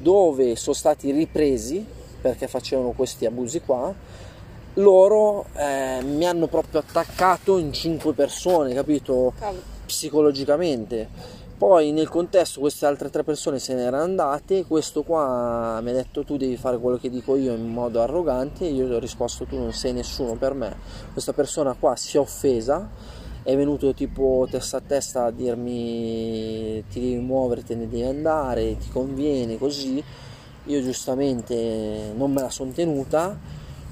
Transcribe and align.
dove 0.00 0.56
sono 0.56 0.74
stati 0.74 1.10
ripresi 1.10 1.84
perché 2.20 2.48
facevano 2.48 2.90
questi 2.90 3.26
abusi 3.26 3.60
qua 3.60 3.94
loro 4.74 5.46
eh, 5.54 6.00
mi 6.02 6.24
hanno 6.26 6.46
proprio 6.46 6.80
attaccato 6.80 7.58
in 7.58 7.72
cinque 7.72 8.12
persone 8.12 8.72
capito? 8.74 9.32
Psicologicamente. 9.84 11.38
Poi 11.58 11.90
nel 11.90 12.08
contesto 12.08 12.60
queste 12.60 12.86
altre 12.86 13.10
tre 13.10 13.22
persone 13.22 13.58
se 13.58 13.74
ne 13.74 13.82
erano 13.82 14.04
andate 14.04 14.64
questo 14.64 15.02
qua 15.02 15.78
mi 15.82 15.90
ha 15.90 15.92
detto 15.92 16.24
tu 16.24 16.38
devi 16.38 16.56
fare 16.56 16.78
quello 16.78 16.96
che 16.96 17.10
dico 17.10 17.36
io 17.36 17.52
in 17.52 17.68
modo 17.68 18.00
arrogante. 18.00 18.64
Io 18.64 18.86
gli 18.86 18.92
ho 18.92 18.98
risposto 18.98 19.44
tu 19.44 19.58
non 19.58 19.72
sei 19.72 19.92
nessuno 19.92 20.34
per 20.34 20.54
me. 20.54 20.76
Questa 21.12 21.32
persona 21.32 21.74
qua 21.78 21.96
si 21.96 22.16
è 22.16 22.20
offesa 22.20 22.88
è 23.42 23.56
venuto 23.56 23.94
tipo 23.94 24.46
testa 24.50 24.78
a 24.78 24.82
testa 24.86 25.24
a 25.24 25.30
dirmi 25.30 26.84
ti 26.90 27.00
devi 27.00 27.16
muovere, 27.16 27.62
te 27.62 27.74
ne 27.74 27.88
devi 27.88 28.02
andare, 28.02 28.76
ti 28.76 28.88
conviene 28.90 29.58
così. 29.58 30.02
Io 30.64 30.82
giustamente 30.82 32.12
non 32.14 32.32
me 32.32 32.42
la 32.42 32.50
sono 32.50 32.70
tenuta, 32.70 33.36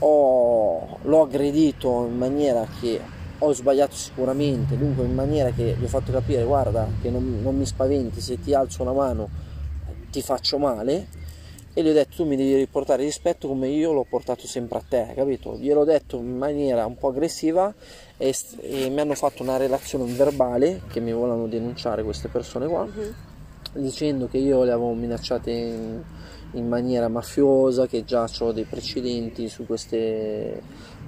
ho, 0.00 0.98
l'ho 1.02 1.22
aggredito 1.22 2.06
in 2.06 2.16
maniera 2.16 2.66
che 2.80 3.00
ho 3.38 3.52
sbagliato 3.52 3.94
sicuramente, 3.94 4.76
dunque 4.76 5.04
in 5.04 5.14
maniera 5.14 5.50
che 5.50 5.76
gli 5.78 5.84
ho 5.84 5.88
fatto 5.88 6.12
capire 6.12 6.44
guarda 6.44 6.86
che 7.00 7.10
non, 7.10 7.40
non 7.42 7.56
mi 7.56 7.64
spaventi, 7.64 8.20
se 8.20 8.40
ti 8.40 8.52
alzo 8.52 8.82
una 8.82 8.92
mano 8.92 9.28
ti 10.10 10.22
faccio 10.22 10.58
male 10.58 11.17
e 11.78 11.82
gli 11.84 11.88
ho 11.90 11.92
detto 11.92 12.16
tu 12.16 12.24
mi 12.24 12.34
devi 12.34 12.56
riportare 12.56 13.04
rispetto 13.04 13.46
come 13.46 13.68
io 13.68 13.92
l'ho 13.92 14.04
portato 14.08 14.48
sempre 14.48 14.78
a 14.78 14.82
te, 14.88 15.12
capito? 15.14 15.56
Gliel'ho 15.56 15.84
detto 15.84 16.16
in 16.16 16.36
maniera 16.36 16.84
un 16.84 16.96
po' 16.98 17.08
aggressiva 17.08 17.72
e, 18.16 18.34
e 18.62 18.88
mi 18.88 18.98
hanno 18.98 19.14
fatto 19.14 19.44
una 19.44 19.56
relazione 19.56 20.04
verbale 20.12 20.80
che 20.88 20.98
mi 20.98 21.12
volevano 21.12 21.46
denunciare 21.46 22.02
queste 22.02 22.26
persone 22.26 22.66
qua, 22.66 22.84
Mhm. 22.84 23.14
dicendo 23.74 24.26
che 24.26 24.38
io 24.38 24.64
le 24.64 24.72
avevo 24.72 24.92
minacciate 24.92 25.50
in, 25.52 26.02
in 26.52 26.66
maniera 26.66 27.06
mafiosa, 27.06 27.86
che 27.86 28.04
già 28.04 28.28
ho 28.40 28.50
dei 28.52 28.64
precedenti 28.64 29.48
su 29.48 29.64
queste 29.64 30.60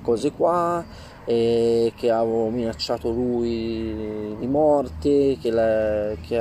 cose 0.02 0.30
qua, 0.30 0.84
e 1.24 1.92
che 1.96 2.10
avevo 2.10 2.48
minacciato 2.48 3.10
lui 3.10 4.34
di 4.38 4.46
morte, 4.46 5.36
che, 5.40 5.50
la- 5.50 6.14
che 6.26 6.38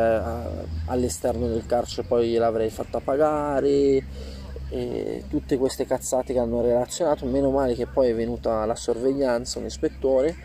all'esterno 0.86 1.48
del 1.48 1.66
carcere 1.66 2.08
poi 2.08 2.30
gliel'avrei 2.30 2.70
fatta 2.70 3.00
pagare, 3.00 4.04
e 4.72 5.24
tutte 5.28 5.58
queste 5.58 5.86
cazzate 5.86 6.32
che 6.34 6.40
hanno 6.40 6.62
relazionato, 6.62 7.26
meno 7.26 7.50
male 7.50 7.74
che 7.74 7.88
poi 7.88 8.10
è 8.10 8.16
venuta 8.16 8.66
la 8.66 8.76
sorveglianza, 8.76 9.60
un 9.60 9.66
ispettore. 9.66 10.36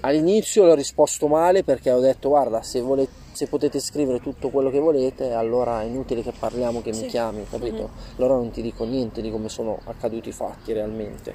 All'inizio 0.00 0.64
l'ho 0.64 0.74
risposto 0.74 1.28
male 1.28 1.62
perché 1.62 1.90
ho 1.92 2.00
detto 2.00 2.30
guarda 2.30 2.62
se, 2.62 2.80
vole- 2.80 3.06
se 3.32 3.46
potete 3.46 3.78
scrivere 3.78 4.18
tutto 4.20 4.48
quello 4.48 4.70
che 4.70 4.78
volete 4.78 5.32
allora 5.32 5.82
è 5.82 5.84
inutile 5.84 6.22
che 6.22 6.32
parliamo 6.36 6.80
che 6.80 6.90
mi 6.90 6.96
Sì. 6.96 7.06
chiami, 7.06 7.44
capito? 7.48 7.90
Allora 8.16 8.34
non 8.34 8.50
ti 8.50 8.62
dico 8.62 8.84
niente 8.84 9.20
di 9.20 9.30
come 9.30 9.48
sono 9.50 9.78
accaduti 9.84 10.30
i 10.30 10.32
fatti 10.32 10.72
realmente. 10.72 11.34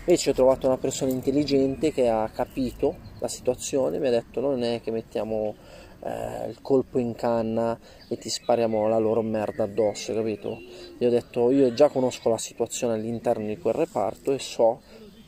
Invece 0.00 0.30
ho 0.30 0.32
trovato 0.34 0.66
una 0.66 0.78
persona 0.78 1.12
intelligente 1.12 1.92
che 1.92 2.08
ha 2.08 2.28
capito 2.30 2.96
la 3.18 3.28
situazione, 3.28 3.98
mi 3.98 4.06
ha 4.06 4.10
detto 4.10 4.40
non 4.40 4.62
è 4.62 4.80
che 4.80 4.90
mettiamo 4.90 5.54
eh, 6.02 6.48
il 6.48 6.60
colpo 6.62 6.98
in 6.98 7.14
canna 7.14 7.78
e 8.08 8.16
ti 8.16 8.30
spariamo 8.30 8.88
la 8.88 8.98
loro 8.98 9.20
merda 9.20 9.64
addosso, 9.64 10.14
capito? 10.14 10.58
Gli 10.96 11.04
ho 11.04 11.10
detto 11.10 11.50
io 11.50 11.74
già 11.74 11.88
conosco 11.90 12.30
la 12.30 12.38
situazione 12.38 12.94
all'interno 12.94 13.46
di 13.46 13.58
quel 13.58 13.74
reparto 13.74 14.32
e 14.32 14.38
so 14.38 14.80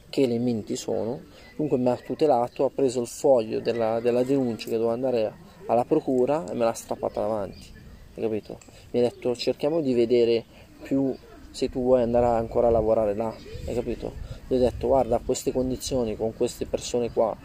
che 0.09 0.23
elementi 0.23 0.75
sono, 0.75 1.21
dunque 1.55 1.77
mi 1.77 1.89
ha 1.89 1.97
tutelato, 1.97 2.65
ha 2.65 2.71
preso 2.71 3.03
il 3.03 3.07
foglio 3.07 3.61
della, 3.61 4.01
della 4.01 4.25
denuncia 4.25 4.71
che 4.71 4.77
dovevo 4.77 4.93
andare 4.93 5.33
alla 5.67 5.85
procura 5.85 6.51
e 6.51 6.55
me 6.55 6.65
l'ha 6.65 6.73
strappata 6.73 7.21
davanti, 7.21 7.71
capito? 8.15 8.59
Mi 8.91 9.01
ha 9.01 9.03
detto 9.03 9.37
cerchiamo 9.37 9.83
di 9.83 9.93
vedere 9.93 10.45
più 10.83 11.15
se 11.53 11.69
tu 11.69 11.83
vuoi 11.83 12.03
andare 12.03 12.27
ancora 12.27 12.67
a 12.67 12.71
lavorare 12.71 13.15
là, 13.15 13.33
hai 13.67 13.75
capito? 13.75 14.13
Gli 14.49 14.55
ho 14.55 14.59
detto 14.59 14.89
guarda 14.89 15.17
a 15.17 15.21
queste 15.25 15.53
condizioni, 15.53 16.17
con 16.17 16.35
queste 16.35 16.67
persone 16.67 17.13
qua, 17.13 17.37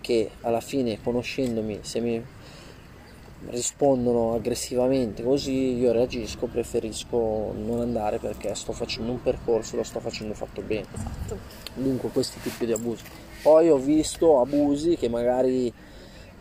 che 0.00 0.32
alla 0.42 0.60
fine 0.60 1.00
conoscendomi, 1.00 1.78
se 1.80 2.00
mi 2.00 2.22
rispondono 3.48 4.34
aggressivamente 4.34 5.22
così, 5.22 5.76
io 5.76 5.92
reagisco, 5.92 6.46
preferisco 6.46 7.52
non 7.56 7.80
andare 7.80 8.18
perché 8.18 8.54
sto 8.54 8.72
facendo 8.72 9.10
un 9.12 9.22
percorso, 9.22 9.76
lo 9.76 9.82
sto 9.82 10.00
facendo 10.00 10.34
fatto 10.34 10.60
bene. 10.60 10.86
Esatto. 10.92 11.38
Dunque 11.74 12.10
questi 12.10 12.40
tipi 12.40 12.66
di 12.66 12.72
abusi. 12.72 13.04
Poi 13.42 13.70
ho 13.70 13.78
visto 13.78 14.40
abusi 14.40 14.96
che 14.96 15.08
magari 15.08 15.72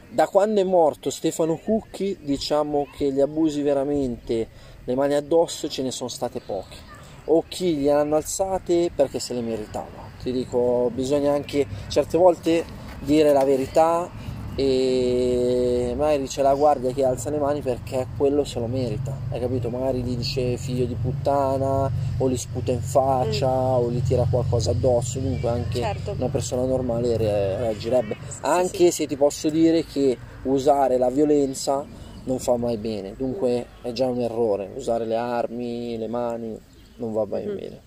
da 0.10 0.28
quando 0.28 0.60
è 0.60 0.64
morto 0.64 1.10
Stefano 1.10 1.56
Cucchi 1.56 2.18
diciamo 2.22 2.88
che 2.96 3.12
gli 3.12 3.22
abusi 3.22 3.62
veramente, 3.62 4.48
le 4.84 4.96
mani 4.96 5.14
addosso 5.14 5.70
ce 5.70 5.84
ne 5.84 5.92
sono 5.92 6.10
state 6.10 6.42
poche. 6.42 6.91
O 7.26 7.44
chi 7.48 7.76
gli 7.76 7.88
hanno 7.90 8.16
alzate 8.16 8.92
perché 8.96 9.20
se 9.20 9.34
le 9.34 9.42
meritava. 9.42 10.10
Ti 10.22 10.32
dico, 10.32 10.92
bisogna 10.94 11.34
anche 11.34 11.66
certe 11.88 12.18
volte 12.18 12.64
dire 13.00 13.34
la 13.34 13.44
verità 13.44 14.10
e 14.56 15.94
magari 15.98 16.28
c'è 16.28 16.42
la 16.42 16.54
guardia 16.54 16.92
che 16.92 17.04
alza 17.06 17.30
le 17.30 17.38
mani 17.40 17.62
perché 17.62 18.06
quello 18.18 18.44
se 18.44 18.60
lo 18.60 18.68
merita, 18.68 19.16
hai 19.32 19.40
capito? 19.40 19.70
Magari 19.70 20.02
gli 20.02 20.16
dice 20.16 20.58
figlio 20.58 20.86
di 20.86 20.96
puttana 20.96 21.90
o 22.18 22.28
li 22.28 22.38
sputa 22.38 22.72
in 22.72 22.82
faccia 22.82 23.50
o 23.50 23.90
gli 23.90 24.02
tira 24.04 24.26
qualcosa 24.30 24.72
addosso, 24.72 25.20
dunque 25.20 25.50
anche 25.50 25.80
Certo. 25.80 26.12
una 26.18 26.28
persona 26.30 26.66
normale 26.66 27.18
re- 27.18 27.58
reagirebbe. 27.58 28.16
Sì, 28.28 28.38
Anche 28.42 28.92
se 28.92 29.08
ti 29.08 29.16
posso 29.16 29.50
dire 29.50 29.86
che 29.86 30.18
usare 30.44 30.98
la 30.98 31.10
violenza 31.10 31.86
non 32.24 32.38
fa 32.40 32.56
mai 32.58 32.78
bene, 32.78 33.14
dunque 33.18 33.66
è 33.82 33.92
già 33.94 34.06
un 34.08 34.20
errore, 34.20 34.70
usare 34.76 35.06
le 35.06 35.16
armi, 35.16 35.98
le 35.98 36.08
mani 36.08 36.60
non 37.02 37.14
va 37.14 37.26
mai 37.26 37.46
Mhm. 37.46 37.56
bene. 37.56 37.82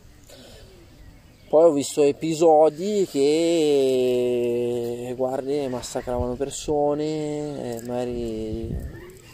Poi 1.49 1.65
ho 1.65 1.73
visto 1.73 2.03
episodi 2.03 3.07
che 3.11 5.13
guardi 5.17 5.67
massacravano 5.69 6.35
persone, 6.35 7.77
eh, 7.77 7.83
magari 7.87 8.75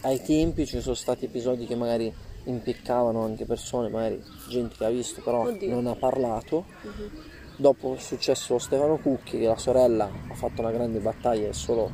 ai 0.03 0.23
tempi 0.23 0.67
ci 0.67 0.81
sono 0.81 0.95
stati 0.95 1.25
episodi 1.25 1.67
che 1.67 1.75
magari 1.77 2.13
impiccavano 2.45 3.23
anche 3.25 3.45
persone, 3.47 3.89
magari 3.89 4.23
gente 4.49 4.75
che 4.77 4.85
ha 4.85 4.91
visto 4.91 5.23
però 5.23 5.47
Oddio. 5.49 5.71
non 5.75 5.87
ha 5.87 5.95
parlato. 5.95 6.65
Mhm. 6.83 7.11
Dopo 7.57 7.95
è 7.95 7.99
successo 7.99 8.59
Stefano 8.59 8.99
Cucchi, 8.99 9.39
che 9.39 9.47
la 9.47 9.59
sorella 9.59 10.11
ha 10.29 10.35
fatto 10.35 10.61
una 10.63 10.71
grande 10.71 10.99
battaglia 10.99 11.49
e 11.49 11.53
solo 11.53 11.91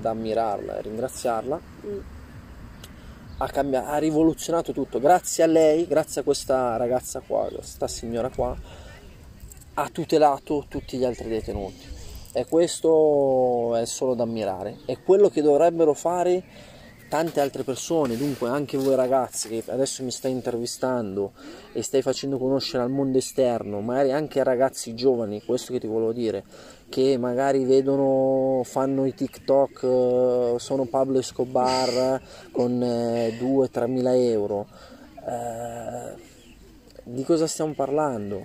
da 0.00 0.10
ammirarla 0.10 0.78
e 0.78 0.82
ringraziarla. 0.82 1.60
Mm. 1.86 1.98
Ha, 3.42 3.46
cambia- 3.48 3.86
ha 3.86 3.96
rivoluzionato 3.96 4.72
tutto. 4.72 5.00
Grazie 5.00 5.44
a 5.44 5.46
lei, 5.46 5.86
grazie 5.86 6.20
a 6.20 6.24
questa 6.24 6.76
ragazza 6.76 7.22
qua, 7.26 7.48
questa 7.50 7.88
signora 7.88 8.28
qua, 8.28 8.54
ha 9.74 9.88
tutelato 9.88 10.66
tutti 10.68 10.98
gli 10.98 11.04
altri 11.04 11.28
detenuti. 11.28 11.88
E 12.32 12.44
questo 12.44 13.76
è 13.76 13.86
solo 13.86 14.14
da 14.14 14.24
ammirare. 14.24 14.80
È 14.84 15.00
quello 15.00 15.30
che 15.30 15.40
dovrebbero 15.40 15.94
fare 15.94 16.44
tante 17.08 17.40
altre 17.40 17.64
persone, 17.64 18.16
dunque 18.16 18.48
anche 18.48 18.76
voi 18.76 18.94
ragazzi 18.94 19.48
che 19.48 19.64
adesso 19.72 20.04
mi 20.04 20.12
stai 20.12 20.30
intervistando 20.30 21.32
e 21.72 21.82
stai 21.82 22.02
facendo 22.02 22.38
conoscere 22.38 22.84
al 22.84 22.90
mondo 22.90 23.18
esterno, 23.18 23.80
magari 23.80 24.12
anche 24.12 24.44
ragazzi 24.44 24.94
giovani, 24.94 25.42
questo 25.42 25.72
che 25.72 25.80
ti 25.80 25.88
volevo 25.88 26.12
dire, 26.12 26.44
che 26.90 27.16
magari 27.16 27.64
vedono, 27.64 28.62
fanno 28.64 29.06
i 29.06 29.14
TikTok, 29.14 29.82
eh, 29.82 30.54
sono 30.58 30.84
Pablo 30.84 31.20
Escobar 31.20 32.20
con 32.50 32.78
2-3 32.78 33.86
mila 33.86 34.14
euro. 34.14 34.66
Eh, 35.26 36.28
di 37.04 37.24
cosa 37.24 37.46
stiamo 37.46 37.72
parlando? 37.72 38.42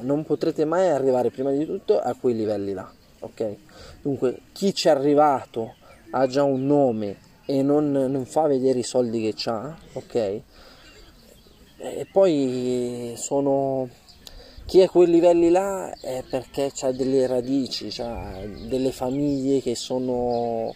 Non 0.00 0.24
potrete 0.24 0.64
mai 0.64 0.88
arrivare 0.88 1.30
prima 1.30 1.50
di 1.50 1.66
tutto 1.66 1.98
a 1.98 2.14
quei 2.14 2.36
livelli 2.36 2.72
là, 2.72 2.88
ok? 3.20 3.56
Dunque, 4.02 4.40
chi 4.52 4.72
ci 4.72 4.86
è 4.86 4.90
arrivato 4.90 5.74
ha 6.10 6.26
già 6.26 6.44
un 6.44 6.66
nome 6.66 7.16
e 7.46 7.62
non, 7.62 7.90
non 7.90 8.24
fa 8.26 8.46
vedere 8.46 8.78
i 8.78 8.84
soldi 8.84 9.20
che 9.20 9.50
ha, 9.50 9.74
ok? 9.94 10.14
E 11.78 12.06
poi 12.10 13.14
sono 13.16 13.88
chi 14.66 14.80
è 14.80 14.84
a 14.84 14.88
quei 14.88 15.06
livelli 15.06 15.48
là 15.48 15.94
è 16.00 16.24
perché 16.28 16.72
ha 16.80 16.90
delle 16.90 17.28
radici, 17.28 17.88
ha 18.02 18.40
delle 18.66 18.90
famiglie 18.90 19.62
che 19.62 19.76
sono, 19.76 20.74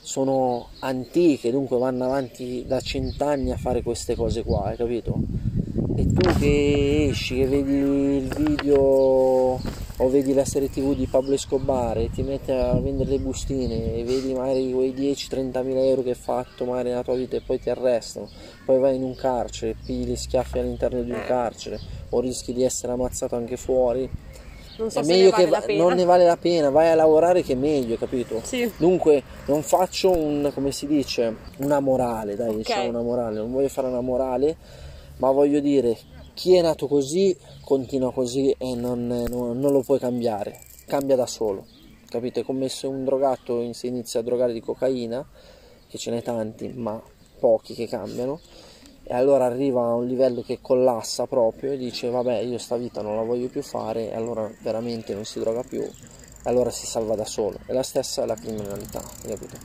sono 0.00 0.68
antiche, 0.78 1.50
dunque 1.50 1.76
vanno 1.76 2.04
avanti 2.06 2.64
da 2.66 2.80
cent'anni 2.80 3.52
a 3.52 3.58
fare 3.58 3.82
queste 3.82 4.16
cose 4.16 4.42
qua, 4.42 4.64
hai 4.64 4.76
capito? 4.76 5.20
E 5.94 6.06
tu 6.06 6.32
che 6.38 7.08
esci, 7.10 7.36
che 7.36 7.46
vedi 7.46 7.74
il 7.74 8.34
video 8.34 9.60
o 10.02 10.08
vedi 10.08 10.34
la 10.34 10.44
serie 10.44 10.68
tv 10.68 10.94
di 10.96 11.06
Pablo 11.06 11.34
Escobar 11.34 11.96
e 11.98 12.10
ti 12.10 12.22
metti 12.22 12.50
a 12.50 12.74
vendere 12.80 13.10
le 13.10 13.18
bustine 13.20 13.94
e 13.98 14.04
vedi 14.04 14.32
magari 14.34 14.72
quei 14.72 14.92
10-30 14.92 15.62
mila 15.62 15.80
euro 15.80 16.02
che 16.02 16.10
hai 16.10 16.14
fatto 16.16 16.64
magari 16.64 16.88
nella 16.88 17.02
tua 17.04 17.14
vita 17.14 17.36
e 17.36 17.40
poi 17.40 17.60
ti 17.60 17.70
arrestano, 17.70 18.28
poi 18.64 18.78
vai 18.80 18.96
in 18.96 19.04
un 19.04 19.14
carcere, 19.14 19.76
pigli 19.84 20.08
gli 20.10 20.16
schiaffi 20.16 20.58
all'interno 20.58 21.02
di 21.02 21.10
un 21.12 21.22
carcere 21.24 21.78
o 22.10 22.20
rischi 22.20 22.52
di 22.52 22.64
essere 22.64 22.92
ammazzato 22.92 23.36
anche 23.36 23.56
fuori, 23.56 24.10
Non 24.78 24.90
so 24.90 25.00
è 25.00 25.04
meglio 25.04 25.24
ne 25.24 25.30
vale 25.30 25.44
che 25.44 25.50
la 25.50 25.58
va- 25.60 25.66
pena. 25.66 25.82
non 25.84 25.92
ne 25.94 26.04
vale 26.04 26.24
la 26.24 26.36
pena, 26.36 26.70
vai 26.70 26.88
a 26.88 26.94
lavorare 26.96 27.42
che 27.42 27.52
è 27.52 27.56
meglio, 27.56 27.96
capito? 27.96 28.40
Sì. 28.42 28.68
Dunque 28.76 29.22
non 29.46 29.62
faccio 29.62 30.10
un, 30.10 30.50
come 30.52 30.72
si 30.72 30.86
dice, 30.88 31.36
una 31.58 31.78
morale, 31.78 32.34
dai, 32.34 32.48
Ok. 32.48 32.56
diciamo 32.56 32.88
una 32.88 33.02
morale, 33.02 33.36
non 33.36 33.52
voglio 33.52 33.68
fare 33.68 33.86
una 33.86 34.00
morale, 34.00 34.56
ma 35.18 35.30
voglio 35.30 35.60
dire, 35.60 35.96
chi 36.42 36.56
è 36.56 36.60
nato 36.60 36.88
così 36.88 37.36
continua 37.64 38.12
così 38.12 38.52
e 38.58 38.74
non, 38.74 39.06
non, 39.06 39.60
non 39.60 39.70
lo 39.70 39.82
puoi 39.82 40.00
cambiare, 40.00 40.58
cambia 40.86 41.14
da 41.14 41.24
solo, 41.24 41.66
capito? 42.08 42.40
È 42.40 42.42
come 42.42 42.68
se 42.68 42.88
un 42.88 43.04
drogato 43.04 43.72
si 43.72 43.86
inizia 43.86 44.18
a 44.18 44.22
drogare 44.24 44.52
di 44.52 44.58
cocaina, 44.58 45.24
che 45.86 45.98
ce 45.98 46.10
n'è 46.10 46.20
tanti, 46.20 46.66
ma 46.66 47.00
pochi 47.38 47.74
che 47.74 47.86
cambiano, 47.86 48.40
e 49.04 49.14
allora 49.14 49.44
arriva 49.44 49.82
a 49.82 49.94
un 49.94 50.08
livello 50.08 50.42
che 50.42 50.58
collassa 50.60 51.28
proprio 51.28 51.70
e 51.70 51.76
dice 51.76 52.10
vabbè 52.10 52.40
io 52.40 52.58
sta 52.58 52.76
vita 52.76 53.02
non 53.02 53.14
la 53.14 53.22
voglio 53.22 53.46
più 53.46 53.62
fare 53.62 54.10
e 54.10 54.14
allora 54.16 54.50
veramente 54.62 55.14
non 55.14 55.24
si 55.24 55.38
droga 55.38 55.62
più 55.62 55.88
allora 56.44 56.70
si 56.70 56.86
salva 56.86 57.14
da 57.14 57.24
solo. 57.24 57.58
E 57.66 57.72
la 57.72 57.82
stessa 57.82 58.22
è 58.22 58.26
la 58.26 58.34
criminalità, 58.34 59.00
capito? 59.26 59.56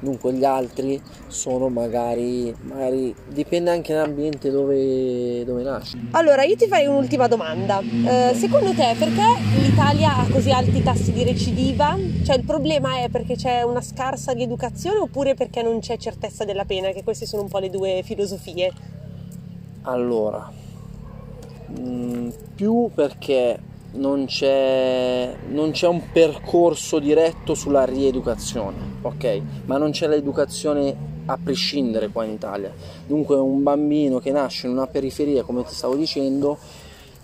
Dunque 0.00 0.32
gli 0.32 0.44
altri 0.44 1.00
sono 1.28 1.68
magari, 1.68 2.54
magari 2.62 3.14
dipende 3.28 3.70
anche 3.70 3.94
dall'ambiente 3.94 4.50
dove, 4.50 5.44
dove 5.44 5.62
nasci. 5.62 6.08
Allora, 6.12 6.42
io 6.44 6.56
ti 6.56 6.66
farei 6.66 6.86
un'ultima 6.86 7.26
domanda. 7.26 7.80
Eh, 7.80 8.34
secondo 8.34 8.72
te 8.74 8.94
perché 8.98 9.24
l'Italia 9.60 10.16
ha 10.18 10.26
così 10.30 10.50
alti 10.50 10.82
tassi 10.82 11.12
di 11.12 11.24
recidiva? 11.24 11.96
Cioè 12.24 12.36
il 12.36 12.44
problema 12.44 13.00
è 13.00 13.08
perché 13.08 13.36
c'è 13.36 13.62
una 13.62 13.80
scarsa 13.80 14.34
di 14.34 14.42
educazione 14.42 14.98
oppure 14.98 15.34
perché 15.34 15.62
non 15.62 15.80
c'è 15.80 15.96
certezza 15.96 16.44
della 16.44 16.64
pena? 16.64 16.90
Che 16.90 17.02
queste 17.02 17.26
sono 17.26 17.42
un 17.42 17.48
po' 17.48 17.58
le 17.58 17.70
due 17.70 18.02
filosofie. 18.04 18.72
Allora, 19.82 20.50
mh, 21.68 21.80
mm, 21.80 22.28
più 22.54 22.90
perché 22.94 23.60
non 23.96 24.26
c'è, 24.26 25.34
non 25.48 25.70
c'è, 25.70 25.86
un 25.86 26.10
percorso 26.12 26.98
diretto 26.98 27.54
sulla 27.54 27.84
rieducazione, 27.84 28.76
ok? 29.02 29.40
Ma 29.66 29.76
non 29.76 29.90
c'è 29.90 30.06
l'educazione 30.08 31.14
a 31.26 31.38
prescindere 31.42 32.08
qua 32.08 32.24
in 32.24 32.32
Italia. 32.32 32.72
Dunque 33.06 33.36
un 33.36 33.62
bambino 33.62 34.20
che 34.20 34.30
nasce 34.30 34.66
in 34.66 34.72
una 34.72 34.86
periferia, 34.86 35.42
come 35.42 35.64
ti 35.64 35.74
stavo 35.74 35.96
dicendo, 35.96 36.58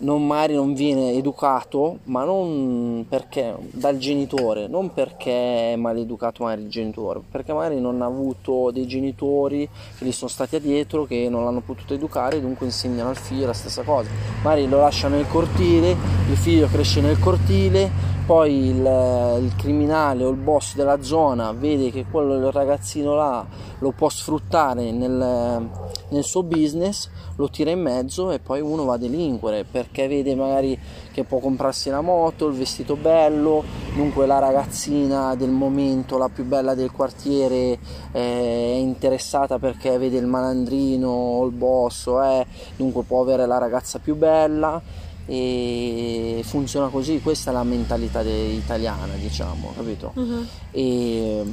non, 0.02 0.26
magari 0.26 0.54
non 0.54 0.74
viene 0.74 1.12
educato, 1.12 1.98
ma 2.04 2.24
non 2.24 3.04
perché 3.08 3.54
dal 3.70 3.98
genitore, 3.98 4.66
non 4.66 4.92
perché 4.92 5.72
è 5.72 5.76
maleducato 5.76 6.44
magari 6.44 6.62
il 6.62 6.68
genitore, 6.68 7.20
perché 7.28 7.52
magari 7.52 7.80
non 7.80 8.02
ha 8.02 8.06
avuto 8.06 8.70
dei 8.70 8.86
genitori 8.86 9.68
che 9.98 10.04
gli 10.04 10.12
sono 10.12 10.30
stati 10.30 10.56
addietro, 10.56 11.04
che 11.04 11.28
non 11.28 11.44
l'hanno 11.44 11.60
potuto 11.60 11.94
educare, 11.94 12.40
dunque 12.40 12.66
insegnano 12.66 13.10
al 13.10 13.16
figlio 13.16 13.46
la 13.46 13.52
stessa 13.52 13.82
cosa. 13.82 14.08
Magari 14.42 14.68
lo 14.68 14.78
lasciano 14.78 15.16
nel 15.16 15.28
cortile, 15.28 15.90
il 15.90 16.36
figlio 16.36 16.66
cresce 16.68 17.00
nel 17.00 17.18
cortile, 17.18 17.90
poi 18.26 18.68
il, 18.68 19.40
il, 19.42 19.52
criminale 19.56 20.24
o 20.24 20.30
il 20.30 20.36
boss 20.36 20.74
della 20.74 21.02
zona 21.02 21.52
vede 21.52 21.90
che 21.90 22.06
quello 22.08 22.36
il 22.36 22.52
ragazzino 22.52 23.14
là 23.14 23.44
lo 23.78 23.90
può 23.90 24.08
sfruttare 24.08 24.92
nel, 24.92 25.68
nel, 26.12 26.24
suo 26.24 26.42
business, 26.42 27.08
lo 27.36 27.48
tira 27.48 27.70
in 27.70 27.80
mezzo 27.80 28.30
e 28.30 28.38
poi 28.38 28.60
uno 28.60 28.84
va 28.84 28.94
a 28.94 28.98
delinquere 28.98 29.64
perché 29.64 30.08
vede 30.08 30.34
magari 30.34 30.78
che 31.12 31.24
può 31.24 31.38
comprarsi 31.38 31.90
la 31.90 32.00
moto, 32.00 32.48
il 32.48 32.54
vestito 32.54 32.96
bello, 32.96 33.62
dunque 33.94 34.26
la 34.26 34.38
ragazzina 34.38 35.34
del 35.34 35.50
momento, 35.50 36.18
la 36.18 36.28
più 36.28 36.44
bella 36.44 36.74
del 36.74 36.90
quartiere 36.90 37.78
eh, 38.12 38.12
è 38.12 38.76
interessata 38.76 39.58
perché 39.58 39.98
vede 39.98 40.18
il 40.18 40.26
malandrino 40.26 41.08
o 41.08 41.46
il 41.46 41.52
boss, 41.52 42.06
eh, 42.06 42.46
dunque 42.76 43.02
può 43.02 43.22
avere 43.22 43.46
la 43.46 43.58
ragazza 43.58 43.98
più 43.98 44.16
bella 44.16 44.80
e 45.26 46.42
funziona 46.44 46.88
così, 46.88 47.20
questa 47.20 47.50
è 47.50 47.54
la 47.54 47.62
mentalità 47.62 48.20
italiana, 48.22 49.14
diciamo, 49.14 49.72
capito? 49.74 50.12
Uh-huh. 50.14 50.46
E 50.70 51.44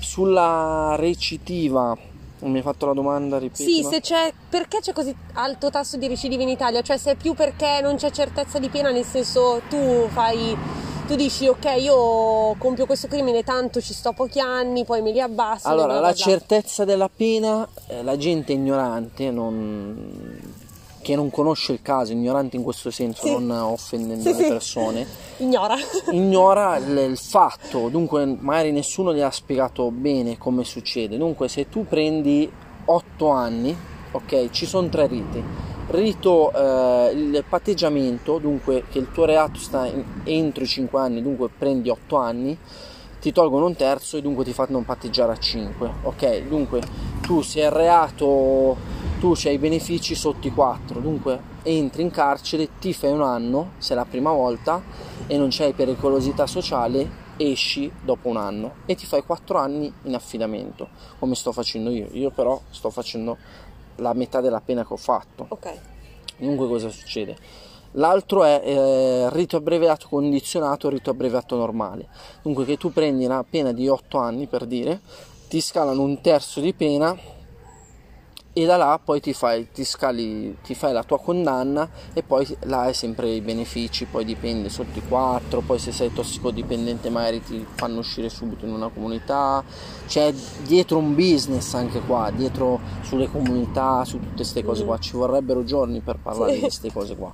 sulla 0.00 0.96
recidiva 0.98 1.96
mi 2.50 2.58
hai 2.58 2.62
fatto 2.62 2.86
la 2.86 2.92
domanda, 2.92 3.38
ripeti. 3.38 3.64
Sì, 3.64 3.82
se 3.82 4.00
c'è, 4.00 4.32
perché 4.48 4.78
c'è 4.80 4.92
così 4.92 5.14
alto 5.34 5.70
tasso 5.70 5.96
di 5.96 6.08
recidiva 6.08 6.42
in 6.42 6.48
Italia? 6.48 6.82
Cioè 6.82 6.96
se 6.96 7.12
è 7.12 7.16
più 7.16 7.34
perché 7.34 7.80
non 7.82 7.96
c'è 7.96 8.10
certezza 8.10 8.58
di 8.58 8.68
pena, 8.68 8.90
nel 8.90 9.04
senso 9.04 9.62
tu 9.68 10.08
fai, 10.08 10.56
tu 11.06 11.14
dici 11.14 11.48
ok 11.48 11.74
io 11.78 12.54
compio 12.58 12.86
questo 12.86 13.08
crimine, 13.08 13.42
tanto 13.42 13.80
ci 13.80 13.94
sto 13.94 14.12
pochi 14.12 14.40
anni, 14.40 14.84
poi 14.84 15.02
me 15.02 15.12
li 15.12 15.20
abbasso. 15.20 15.68
Allora, 15.68 16.00
la 16.00 16.14
certezza 16.14 16.84
della 16.84 17.08
pena, 17.14 17.68
eh, 17.88 18.02
la 18.02 18.16
gente 18.16 18.52
ignorante 18.52 19.30
non 19.30 20.60
che 21.02 21.16
non 21.16 21.30
conosce 21.30 21.72
il 21.72 21.82
caso, 21.82 22.12
ignorante 22.12 22.56
in 22.56 22.62
questo 22.62 22.90
senso, 22.90 23.26
sì. 23.26 23.32
non 23.32 23.50
offendendo 23.50 24.32
sì, 24.32 24.40
le 24.40 24.48
persone, 24.48 25.06
ignora, 25.38 25.74
ignora 26.12 26.76
il, 26.76 26.96
il, 27.10 27.18
fatto, 27.18 27.88
dunque 27.88 28.24
magari 28.24 28.70
nessuno 28.70 29.12
gli 29.12 29.20
ha 29.20 29.30
spiegato 29.30 29.90
bene 29.90 30.38
come 30.38 30.64
succede. 30.64 31.18
Dunque 31.18 31.48
se 31.48 31.68
tu 31.68 31.86
prendi 31.86 32.50
8 32.84 33.28
anni, 33.28 33.76
ok, 34.12 34.50
ci 34.50 34.64
sono 34.64 34.88
tre 34.88 35.08
riti. 35.08 35.42
Rito 35.88 36.52
eh, 36.52 37.12
il 37.12 37.44
patteggiamento, 37.46 38.38
dunque 38.38 38.84
che 38.88 38.98
il 38.98 39.10
tuo 39.12 39.24
reato 39.24 39.58
sta 39.58 39.84
in, 39.86 40.04
entro 40.24 40.62
i 40.62 40.68
5 40.68 40.98
anni, 40.98 41.20
dunque 41.20 41.48
prendi 41.50 41.90
8 41.90 42.16
anni, 42.16 42.56
ti 43.20 43.32
tolgono 43.32 43.66
un 43.66 43.74
terzo 43.74 44.16
e 44.16 44.22
dunque 44.22 44.44
ti 44.44 44.52
fanno 44.52 44.80
patteggiare 44.80 45.32
a 45.32 45.36
5. 45.36 45.90
Ok, 46.02 46.42
dunque 46.46 46.80
tu 47.20 47.42
sei 47.42 47.68
reato 47.68 49.01
tu 49.22 49.34
hai 49.44 49.54
i 49.54 49.58
benefici 49.58 50.16
sotto 50.16 50.48
i 50.48 50.50
4, 50.50 50.98
dunque 50.98 51.40
entri 51.62 52.02
in 52.02 52.10
carcere, 52.10 52.70
ti 52.80 52.92
fai 52.92 53.12
un 53.12 53.22
anno, 53.22 53.74
se 53.78 53.92
è 53.92 53.96
la 53.96 54.04
prima 54.04 54.32
volta 54.32 54.82
e 55.28 55.36
non 55.36 55.46
c'hai 55.52 55.74
pericolosità 55.74 56.48
sociale, 56.48 57.08
esci 57.36 57.88
dopo 58.02 58.26
un 58.26 58.36
anno 58.36 58.72
e 58.84 58.96
ti 58.96 59.06
fai 59.06 59.22
4 59.22 59.58
anni 59.58 59.92
in 60.02 60.16
affidamento, 60.16 60.88
come 61.20 61.36
sto 61.36 61.52
facendo 61.52 61.90
io. 61.90 62.08
Io 62.14 62.30
però 62.30 62.60
sto 62.70 62.90
facendo 62.90 63.36
la 63.98 64.12
metà 64.12 64.40
della 64.40 64.60
pena 64.60 64.84
che 64.84 64.92
ho 64.92 64.96
fatto. 64.96 65.46
Ok. 65.50 65.72
Dunque 66.38 66.66
cosa 66.66 66.88
succede? 66.88 67.36
L'altro 67.92 68.42
è 68.42 68.60
eh, 68.64 69.30
rito 69.30 69.56
abbreviato 69.56 70.08
condizionato, 70.08 70.88
rito 70.88 71.10
abbreviato 71.10 71.54
normale. 71.54 72.08
Dunque 72.42 72.64
che 72.64 72.76
tu 72.76 72.92
prendi 72.92 73.24
una 73.24 73.44
pena 73.48 73.70
di 73.70 73.86
8 73.86 74.18
anni 74.18 74.48
per 74.48 74.66
dire, 74.66 75.00
ti 75.46 75.60
scalano 75.60 76.02
un 76.02 76.20
terzo 76.20 76.58
di 76.58 76.72
pena 76.72 77.16
e 78.54 78.66
da 78.66 78.76
là 78.76 79.00
poi 79.02 79.20
ti 79.20 79.32
fai, 79.32 79.70
ti 79.72 79.84
scali, 79.84 80.58
ti 80.62 80.74
fai 80.74 80.92
la 80.92 81.02
tua 81.04 81.18
condanna 81.18 81.88
e 82.12 82.22
poi 82.22 82.46
là 82.64 82.82
hai 82.82 82.94
sempre 82.94 83.30
i 83.30 83.40
benefici, 83.40 84.04
poi 84.04 84.24
dipende 84.24 84.68
sotto 84.68 84.98
i 84.98 85.02
4, 85.06 85.62
poi 85.62 85.78
se 85.78 85.90
sei 85.90 86.12
tossicodipendente 86.12 87.08
magari 87.08 87.42
ti 87.42 87.64
fanno 87.74 88.00
uscire 88.00 88.28
subito 88.28 88.66
in 88.66 88.72
una 88.72 88.88
comunità, 88.88 89.64
c'è 90.06 90.32
dietro 90.66 90.98
un 90.98 91.14
business 91.14 91.72
anche 91.74 92.00
qua, 92.00 92.30
dietro 92.30 92.80
sulle 93.02 93.30
comunità, 93.30 94.04
su 94.04 94.18
tutte 94.18 94.34
queste 94.36 94.62
cose 94.62 94.84
qua, 94.84 94.98
ci 94.98 95.12
vorrebbero 95.12 95.64
giorni 95.64 96.00
per 96.00 96.18
parlare 96.18 96.50
sì. 96.50 96.56
di 96.56 96.62
queste 96.62 96.92
cose 96.92 97.16
qua 97.16 97.32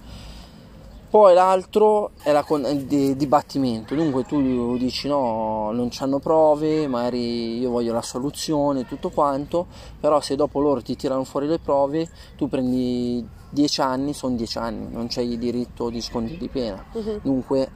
poi 1.10 1.32
l'altro 1.32 2.10
è 2.22 2.32
la 2.32 2.42
con- 2.42 2.84
di- 2.86 3.16
dibattimento, 3.16 3.94
dunque 3.94 4.24
tu 4.24 4.76
dici 4.76 5.08
no, 5.08 5.70
non 5.72 5.88
hanno 5.98 6.18
prove, 6.18 6.86
magari 6.86 7.58
io 7.58 7.70
voglio 7.70 7.94
la 7.94 8.02
soluzione, 8.02 8.86
tutto 8.86 9.08
quanto, 9.08 9.66
però 9.98 10.20
se 10.20 10.36
dopo 10.36 10.60
loro 10.60 10.82
ti 10.82 10.96
tirano 10.96 11.24
fuori 11.24 11.46
le 11.46 11.58
prove, 11.58 12.08
tu 12.36 12.48
prendi 12.48 13.26
10 13.48 13.80
anni, 13.80 14.12
sono 14.12 14.36
10 14.36 14.58
anni, 14.58 14.88
non 14.90 15.06
c'hai 15.08 15.38
diritto 15.38 15.88
di 15.88 16.02
sconti 16.02 16.36
di 16.36 16.48
pena. 16.48 16.84
Uh-huh. 16.92 17.20
Dunque 17.22 17.70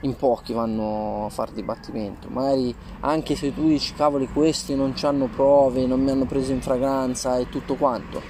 in 0.00 0.16
pochi 0.16 0.52
vanno 0.52 1.26
a 1.26 1.28
fare 1.28 1.52
dibattimento. 1.52 2.28
Magari 2.28 2.74
anche 3.00 3.36
se 3.36 3.54
tu 3.54 3.68
dici 3.68 3.94
cavoli 3.94 4.28
questi 4.32 4.74
non 4.74 4.94
hanno 5.02 5.26
prove, 5.26 5.86
non 5.86 6.00
mi 6.00 6.10
hanno 6.10 6.26
preso 6.26 6.52
in 6.52 6.60
fragranza 6.60 7.38
e 7.38 7.48
tutto 7.48 7.76
quanto, 7.76 8.20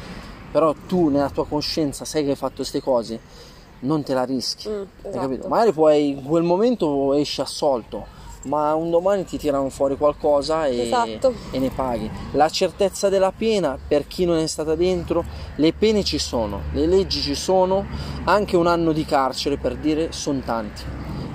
però 0.52 0.74
tu 0.86 1.08
nella 1.08 1.30
tua 1.30 1.46
coscienza 1.46 2.04
sai 2.04 2.24
che 2.24 2.30
hai 2.30 2.36
fatto 2.36 2.56
queste 2.56 2.82
cose 2.82 3.52
non 3.84 4.02
te 4.02 4.14
la 4.14 4.24
rischi, 4.24 4.68
mm, 4.68 4.82
esatto. 5.02 5.48
Magari 5.48 5.72
poi 5.72 6.08
in 6.10 6.24
quel 6.24 6.42
momento 6.42 7.14
esci 7.14 7.40
assolto, 7.40 8.06
ma 8.44 8.74
un 8.74 8.90
domani 8.90 9.24
ti 9.24 9.38
tirano 9.38 9.68
fuori 9.68 9.96
qualcosa 9.96 10.66
e, 10.66 10.80
esatto. 10.80 11.34
e, 11.50 11.58
ne 11.58 11.70
paghi. 11.70 12.10
La 12.32 12.48
certezza 12.48 13.08
della 13.08 13.32
pena, 13.32 13.78
per 13.86 14.06
chi 14.06 14.24
non 14.24 14.38
è 14.38 14.46
stata 14.46 14.74
dentro, 14.74 15.24
le 15.56 15.72
pene 15.72 16.02
ci 16.02 16.18
sono, 16.18 16.62
le 16.72 16.86
leggi 16.86 17.20
ci 17.20 17.34
sono, 17.34 17.84
anche 18.24 18.56
un 18.56 18.66
anno 18.66 18.92
di 18.92 19.04
carcere 19.04 19.56
per 19.56 19.76
dire 19.76 20.12
sono 20.12 20.40
tanti. 20.44 20.82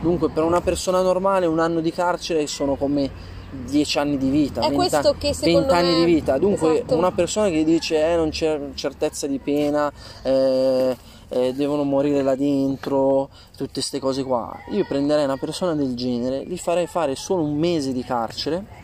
Dunque 0.02 0.30
per 0.30 0.44
una 0.44 0.62
persona 0.62 1.02
normale 1.02 1.46
un 1.46 1.60
anno 1.60 1.82
di 1.82 1.92
carcere 1.92 2.48
sono 2.48 2.76
come 2.76 3.38
10 3.52 3.98
anni 3.98 4.18
di 4.18 4.30
vita, 4.30 4.62
è 4.62 4.70
20, 4.70 4.98
20 5.42 5.74
anni 5.74 5.92
me... 5.92 6.06
di 6.06 6.06
vita. 6.06 6.38
Dunque 6.38 6.76
esatto. 6.76 6.96
una 6.96 7.12
persona 7.12 7.50
che 7.50 7.64
dice 7.64 8.12
eh, 8.12 8.16
non 8.16 8.30
c'è 8.30 8.60
certezza 8.76 9.28
di 9.28 9.40
pena, 9.40 9.92
eh, 10.24 10.96
eh, 11.30 11.54
devono 11.54 11.84
morire 11.84 12.22
là 12.22 12.36
dentro, 12.36 13.30
tutte 13.56 13.74
queste 13.74 14.00
cose 14.00 14.24
qua. 14.24 14.52
Io 14.72 14.86
prenderei 14.86 15.24
una 15.24 15.38
persona 15.38 15.74
del 15.74 15.96
genere, 15.96 16.44
gli 16.46 16.58
farei 16.58 16.88
fare 16.88 17.16
solo 17.16 17.44
un 17.44 17.58
mese 17.58 17.94
di 17.94 18.04
carcere 18.04 18.78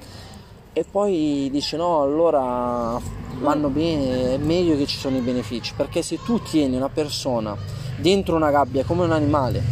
e 0.74 0.84
poi 0.84 1.48
dice 1.52 1.78
no, 1.78 2.02
allora 2.02 3.00
vanno 3.40 3.70
bene, 3.70 4.34
è 4.34 4.38
meglio 4.38 4.76
che 4.76 4.86
ci 4.86 4.98
sono 4.98 5.18
i 5.18 5.22
benefici, 5.22 5.74
perché 5.74 6.02
se 6.02 6.20
tu 6.24 6.42
tieni 6.42 6.76
una 6.76 6.90
persona 6.90 7.56
dentro 7.98 8.36
una 8.36 8.52
gabbia 8.52 8.84
come 8.84 9.06
un 9.06 9.12
animale, 9.12 9.64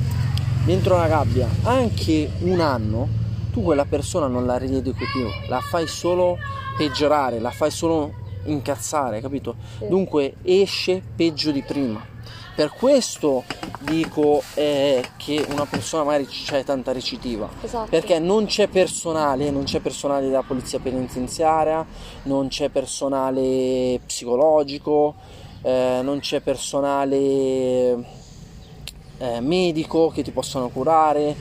dentro 0.66 0.96
una 0.96 1.08
gabbia 1.08 1.50
anche 1.64 2.32
un 2.40 2.60
anno, 2.60 3.08
tu 3.52 3.62
quella 3.62 3.86
persona 3.86 4.28
non 4.28 4.46
la 4.46 4.58
rieduchi 4.58 5.06
più, 5.12 5.28
la 5.50 5.60
fai 5.60 5.88
solo 5.88 6.38
peggiorare, 6.78 7.40
la 7.40 7.52
fai 7.52 7.70
solo 7.70 8.14
incazzare, 8.46 9.22
capito? 9.22 9.56
Dunque 9.88 10.36
esce 10.42 11.04
peggio 11.16 11.52
di 11.52 11.62
prima. 11.62 12.13
Per 12.56 12.70
questo 12.70 13.44
dico 13.80 14.44
eh, 14.54 15.04
che 15.18 15.44
una 15.50 15.66
persona 15.66 16.04
magari 16.04 16.28
c'è 16.28 16.64
tanta 16.64 16.92
recidiva, 16.92 17.50
Esatto. 17.62 17.90
perché 17.90 18.20
non 18.20 18.46
c'è 18.46 18.68
personale, 18.68 19.50
non 19.50 19.64
c'è 19.64 19.80
personale 19.80 20.28
della 20.28 20.44
polizia 20.44 20.78
penitenziaria, 20.80 21.84
non 22.24 22.50
c'è 22.50 22.70
personale 22.70 24.00
psicologico, 24.06 25.16
eh, 25.64 26.02
non 26.04 26.20
c'è 26.20 26.42
personale 26.42 27.18
eh, 29.18 29.40
medico 29.40 30.10
che 30.10 30.22
ti 30.22 30.32
possono 30.32 30.70
curare, 30.70 31.36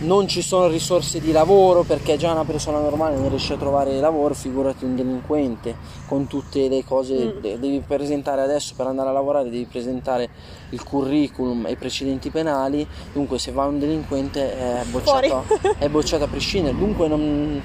non 0.00 0.28
ci 0.28 0.42
sono 0.42 0.66
risorse 0.66 1.20
di 1.20 1.32
lavoro 1.32 1.82
perché 1.82 2.16
già 2.16 2.32
una 2.32 2.44
persona 2.44 2.78
normale 2.80 3.16
non 3.16 3.28
riesce 3.28 3.54
a 3.54 3.56
trovare 3.56 3.98
lavoro, 4.00 4.34
figurati 4.34 4.84
un 4.84 4.96
delinquente. 4.96 5.76
Con 6.06 6.26
tutte 6.26 6.68
le 6.68 6.84
cose, 6.84 7.14
Mm. 7.36 7.40
de- 7.40 7.58
devi 7.58 7.80
presentare 7.86 8.42
adesso 8.42 8.74
per 8.76 8.86
andare 8.86 9.08
a 9.08 9.12
lavorare, 9.12 9.44
devi 9.50 9.64
presentare 9.64 10.28
il 10.70 10.82
curriculum 10.82 11.66
e 11.66 11.72
i 11.72 11.76
precedenti 11.76 12.30
penali, 12.30 12.86
dunque 13.12 13.38
se 13.38 13.52
va 13.52 13.64
un 13.64 13.78
delinquente 13.78 14.56
è 14.58 14.84
bocciato, 14.90 15.44
è 15.78 15.88
bocciato 15.88 16.24
a 16.24 16.28
prescindere, 16.28 16.76
dunque 16.76 17.08
non, 17.08 17.62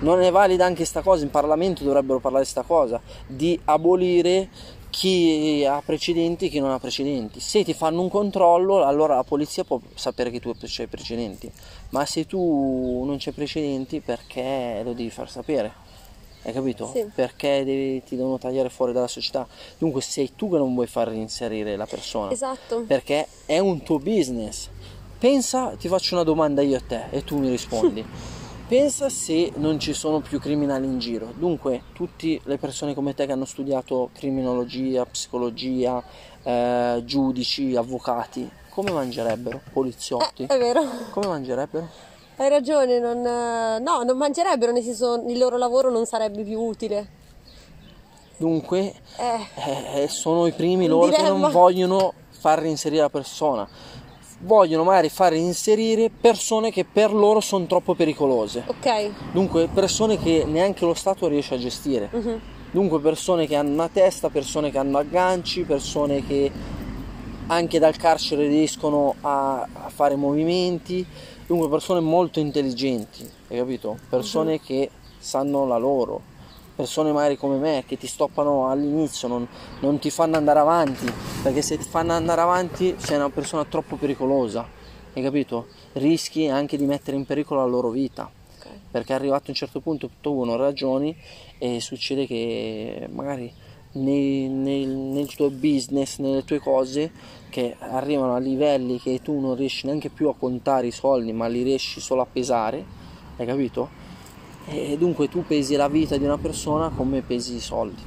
non 0.00 0.20
è 0.20 0.30
valida 0.30 0.64
anche 0.64 0.84
sta 0.84 1.00
cosa, 1.00 1.22
in 1.24 1.30
Parlamento 1.30 1.84
dovrebbero 1.84 2.18
parlare 2.18 2.44
di 2.44 2.50
sta 2.50 2.62
cosa, 2.62 3.00
di 3.26 3.58
abolire 3.64 4.48
chi 4.90 5.64
ha 5.64 5.82
precedenti 5.84 6.46
e 6.46 6.48
chi 6.48 6.60
non 6.60 6.70
ha 6.70 6.78
precedenti. 6.78 7.40
Se 7.40 7.62
ti 7.64 7.74
fanno 7.74 8.00
un 8.00 8.08
controllo, 8.08 8.84
allora 8.84 9.14
la 9.16 9.24
polizia 9.24 9.64
può 9.64 9.80
sapere 9.94 10.30
che 10.30 10.40
tu 10.40 10.48
hai 10.48 10.86
precedenti, 10.86 11.50
ma 11.90 12.04
se 12.06 12.26
tu 12.26 13.04
non 13.04 13.16
c'hai 13.18 13.32
precedenti, 13.32 14.00
perché 14.00 14.80
lo 14.84 14.92
devi 14.92 15.10
far 15.10 15.30
sapere? 15.30 15.86
Hai 16.44 16.52
capito? 16.52 16.90
Sì. 16.94 17.04
Perché 17.14 17.64
devi- 17.64 18.02
ti 18.04 18.16
devono 18.16 18.38
tagliare 18.38 18.70
fuori 18.70 18.92
dalla 18.92 19.08
società. 19.08 19.46
Dunque 19.76 20.00
sei 20.00 20.32
tu 20.34 20.48
che 20.50 20.56
non 20.56 20.72
vuoi 20.72 20.86
far 20.86 21.08
reinserire 21.08 21.76
la 21.76 21.86
persona 21.86 22.30
Esatto. 22.30 22.84
perché 22.86 23.26
è 23.44 23.58
un 23.58 23.82
tuo 23.82 23.98
business. 23.98 24.68
Pensa, 25.18 25.74
ti 25.76 25.88
faccio 25.88 26.14
una 26.14 26.22
domanda 26.22 26.62
io 26.62 26.76
a 26.76 26.80
te 26.86 27.04
e 27.10 27.24
tu 27.24 27.38
mi 27.38 27.50
rispondi. 27.50 28.04
Pensa 28.68 29.08
se 29.08 29.50
non 29.56 29.78
ci 29.80 29.94
sono 29.94 30.20
più 30.20 30.38
criminali 30.38 30.84
in 30.84 30.98
giro. 30.98 31.32
Dunque, 31.34 31.84
tutte 31.94 32.38
le 32.44 32.58
persone 32.58 32.92
come 32.94 33.14
te 33.14 33.24
che 33.24 33.32
hanno 33.32 33.46
studiato 33.46 34.10
criminologia, 34.12 35.06
psicologia, 35.06 36.02
eh, 36.42 37.00
giudici, 37.06 37.74
avvocati, 37.76 38.48
come 38.68 38.90
mangerebbero? 38.90 39.62
Poliziotti? 39.72 40.42
Eh, 40.42 40.46
è 40.54 40.58
vero. 40.58 40.84
Come 41.12 41.26
mangerebbero? 41.28 41.88
Hai 42.36 42.50
ragione, 42.50 42.98
non, 42.98 43.24
eh, 43.26 43.78
no, 43.80 44.02
non 44.02 44.16
mangerebbero, 44.18 44.70
nel 44.70 44.82
senso 44.82 45.24
il 45.26 45.38
loro 45.38 45.56
lavoro 45.56 45.90
non 45.90 46.04
sarebbe 46.04 46.42
più 46.44 46.60
utile. 46.60 47.16
Dunque, 48.36 48.92
Eh, 49.16 50.02
eh, 50.02 50.08
sono 50.08 50.46
i 50.46 50.52
primi 50.52 50.86
loro 50.86 51.10
che 51.10 51.16
dilemma. 51.16 51.38
non 51.38 51.50
vogliono 51.50 52.12
far 52.28 52.60
reinserire 52.60 53.00
la 53.00 53.08
persona. 53.10 53.66
Vogliono 54.40 54.84
magari 54.84 55.08
far 55.08 55.32
reinserire 55.32 56.10
persone 56.10 56.70
che 56.70 56.84
per 56.84 57.12
loro 57.12 57.40
sono 57.40 57.66
troppo 57.66 57.94
pericolose. 57.94 58.62
ok. 58.66 59.10
Dunque, 59.32 59.68
persone 59.72 60.16
che 60.18 60.44
neanche 60.46 60.84
lo 60.84 60.94
Stato 60.94 61.26
riesce 61.26 61.54
a 61.54 61.58
gestire. 61.58 62.08
Mhm. 62.12 62.40
Dunque, 62.70 63.00
persone 63.00 63.46
che 63.46 63.56
hanno 63.56 63.72
una 63.72 63.88
testa, 63.88 64.28
persone 64.28 64.70
che 64.70 64.78
hanno 64.78 64.98
agganci, 64.98 65.62
persone 65.62 66.24
che 66.24 66.52
anche 67.48 67.78
dal 67.78 67.96
carcere 67.96 68.46
riescono 68.46 69.14
a, 69.22 69.60
a 69.60 69.88
fare 69.88 70.14
movimenti. 70.16 71.04
Dunque, 71.46 71.68
persone 71.68 72.00
molto 72.00 72.40
intelligenti, 72.40 73.28
hai 73.48 73.56
capito? 73.56 73.96
Persone 74.08 74.60
che 74.60 74.90
sanno 75.18 75.66
la 75.66 75.78
loro. 75.78 76.36
Persone 76.78 77.10
magari 77.10 77.36
come 77.36 77.56
me 77.56 77.82
che 77.84 77.96
ti 77.96 78.06
stoppano 78.06 78.70
all'inizio, 78.70 79.26
non, 79.26 79.48
non 79.80 79.98
ti 79.98 80.10
fanno 80.10 80.36
andare 80.36 80.60
avanti, 80.60 81.12
perché 81.42 81.60
se 81.60 81.76
ti 81.76 81.82
fanno 81.82 82.12
andare 82.12 82.40
avanti 82.40 82.94
sei 82.98 83.16
una 83.16 83.30
persona 83.30 83.64
troppo 83.64 83.96
pericolosa, 83.96 84.64
hai 85.12 85.20
capito? 85.20 85.66
Rischi 85.94 86.46
anche 86.46 86.76
di 86.76 86.84
mettere 86.86 87.16
in 87.16 87.26
pericolo 87.26 87.62
la 87.62 87.66
loro 87.66 87.90
vita 87.90 88.30
perché 88.90 89.12
arrivato 89.12 89.46
a 89.46 89.50
un 89.50 89.54
certo 89.54 89.80
punto 89.80 90.08
tu 90.20 90.44
non 90.44 90.56
ragioni 90.56 91.16
e 91.58 91.80
succede 91.80 92.26
che 92.28 93.08
magari 93.10 93.52
nei- 93.94 94.46
nel, 94.46 94.88
nel 94.88 95.34
tuo 95.34 95.50
business, 95.50 96.18
nelle 96.18 96.44
tue 96.44 96.60
cose 96.60 97.10
che 97.50 97.74
arrivano 97.78 98.36
a 98.36 98.38
livelli 98.38 99.00
che 99.00 99.20
tu 99.20 99.40
non 99.40 99.56
riesci 99.56 99.86
neanche 99.86 100.10
più 100.10 100.28
a 100.28 100.34
contare 100.36 100.86
i 100.86 100.92
soldi 100.92 101.32
ma 101.32 101.48
li 101.48 101.62
riesci 101.62 102.00
solo 102.00 102.22
a 102.22 102.26
pesare, 102.30 102.84
hai 103.36 103.46
capito? 103.46 103.97
E 104.70 104.96
dunque 104.98 105.28
tu 105.28 105.44
pesi 105.46 105.76
la 105.76 105.88
vita 105.88 106.16
di 106.16 106.24
una 106.24 106.36
persona 106.38 106.90
come 106.90 107.22
pesi 107.22 107.54
i 107.56 107.60
soldi, 107.60 108.02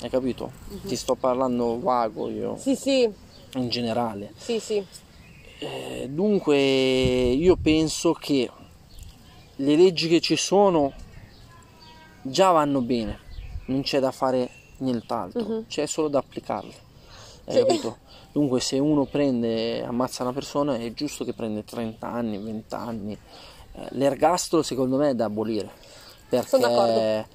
hai 0.00 0.08
capito? 0.08 0.50
Ti 0.86 0.96
sto 0.96 1.14
parlando 1.14 1.78
vago 1.80 2.28
io, 2.30 2.56
Sì, 2.56 2.74
sì, 2.74 3.08
in 3.54 3.68
generale. 3.68 4.32
sì, 4.36 4.58
sì. 4.58 4.82
Eh, 5.58 6.06
dunque 6.08 6.56
io 6.58 7.56
penso 7.56 8.12
che 8.14 8.50
le 9.56 9.76
leggi 9.76 10.08
che 10.08 10.20
ci 10.20 10.36
sono 10.36 10.92
già 12.22 12.50
vanno 12.50 12.80
bene, 12.80 13.18
non 13.66 13.82
c'è 13.82 14.00
da 14.00 14.10
fare 14.10 14.48
nient'altro, 14.78 15.44
Mhm. 15.44 15.64
c'è 15.68 15.84
solo 15.86 16.08
da 16.08 16.18
applicarle. 16.20 16.72
Hai 17.44 17.54
Sì. 17.54 17.58
capito? 17.58 17.98
Dunque 18.32 18.60
se 18.60 18.78
uno 18.78 19.04
prende, 19.04 19.82
ammazza 19.84 20.22
una 20.22 20.32
persona 20.32 20.76
è 20.76 20.92
giusto 20.94 21.24
che 21.24 21.34
prende 21.34 21.64
30 21.64 22.08
anni, 22.08 22.38
20 22.38 22.74
anni. 22.74 23.18
Eh, 23.72 23.86
L'ergastolo 23.90 24.62
secondo 24.62 24.96
me 24.96 25.10
è 25.10 25.14
da 25.14 25.26
abolire. 25.26 25.70
Perché 26.30 27.26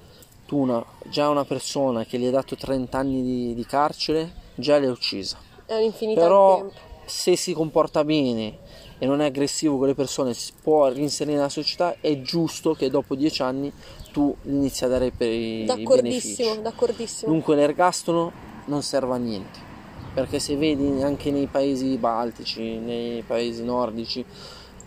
tu 0.46 0.58
una- 0.58 0.84
già 1.04 1.28
una 1.28 1.44
persona 1.44 2.04
che 2.04 2.18
gli 2.18 2.24
hai 2.24 2.30
dato 2.32 2.56
30 2.56 2.98
anni 2.98 3.22
di, 3.22 3.54
di 3.54 3.64
carcere 3.66 4.32
già 4.54 4.78
l'hai 4.78 4.88
uccisa. 4.88 5.36
È 5.66 5.74
un'infinità 5.74 6.20
Però 6.20 6.66
se 7.04 7.36
si 7.36 7.52
comporta 7.52 8.04
bene 8.04 8.58
e 8.98 9.06
non 9.06 9.20
è 9.20 9.26
aggressivo 9.26 9.76
con 9.76 9.88
le 9.88 9.94
persone, 9.94 10.32
si 10.34 10.52
può 10.62 10.88
reinserire 10.88 11.36
nella 11.36 11.48
società, 11.48 11.96
è 12.00 12.20
giusto 12.22 12.72
che 12.74 12.88
dopo 12.88 13.14
dieci 13.14 13.42
anni 13.42 13.70
tu 14.12 14.34
inizi 14.44 14.84
a 14.84 14.88
dare 14.88 15.10
per 15.10 15.28
i 15.30 15.64
D'accordissimo, 15.66 16.48
benefici. 16.48 16.62
d'accordissimo. 16.62 17.32
Dunque 17.32 17.54
l'ergastolo 17.56 18.32
non 18.66 18.82
serve 18.82 19.12
a 19.14 19.18
niente, 19.18 19.58
perché 20.14 20.38
se 20.38 20.56
vedi 20.56 21.02
anche 21.02 21.30
nei 21.30 21.46
paesi 21.46 21.96
baltici, 21.98 22.78
nei 22.78 23.22
paesi 23.22 23.62
nordici, 23.64 24.24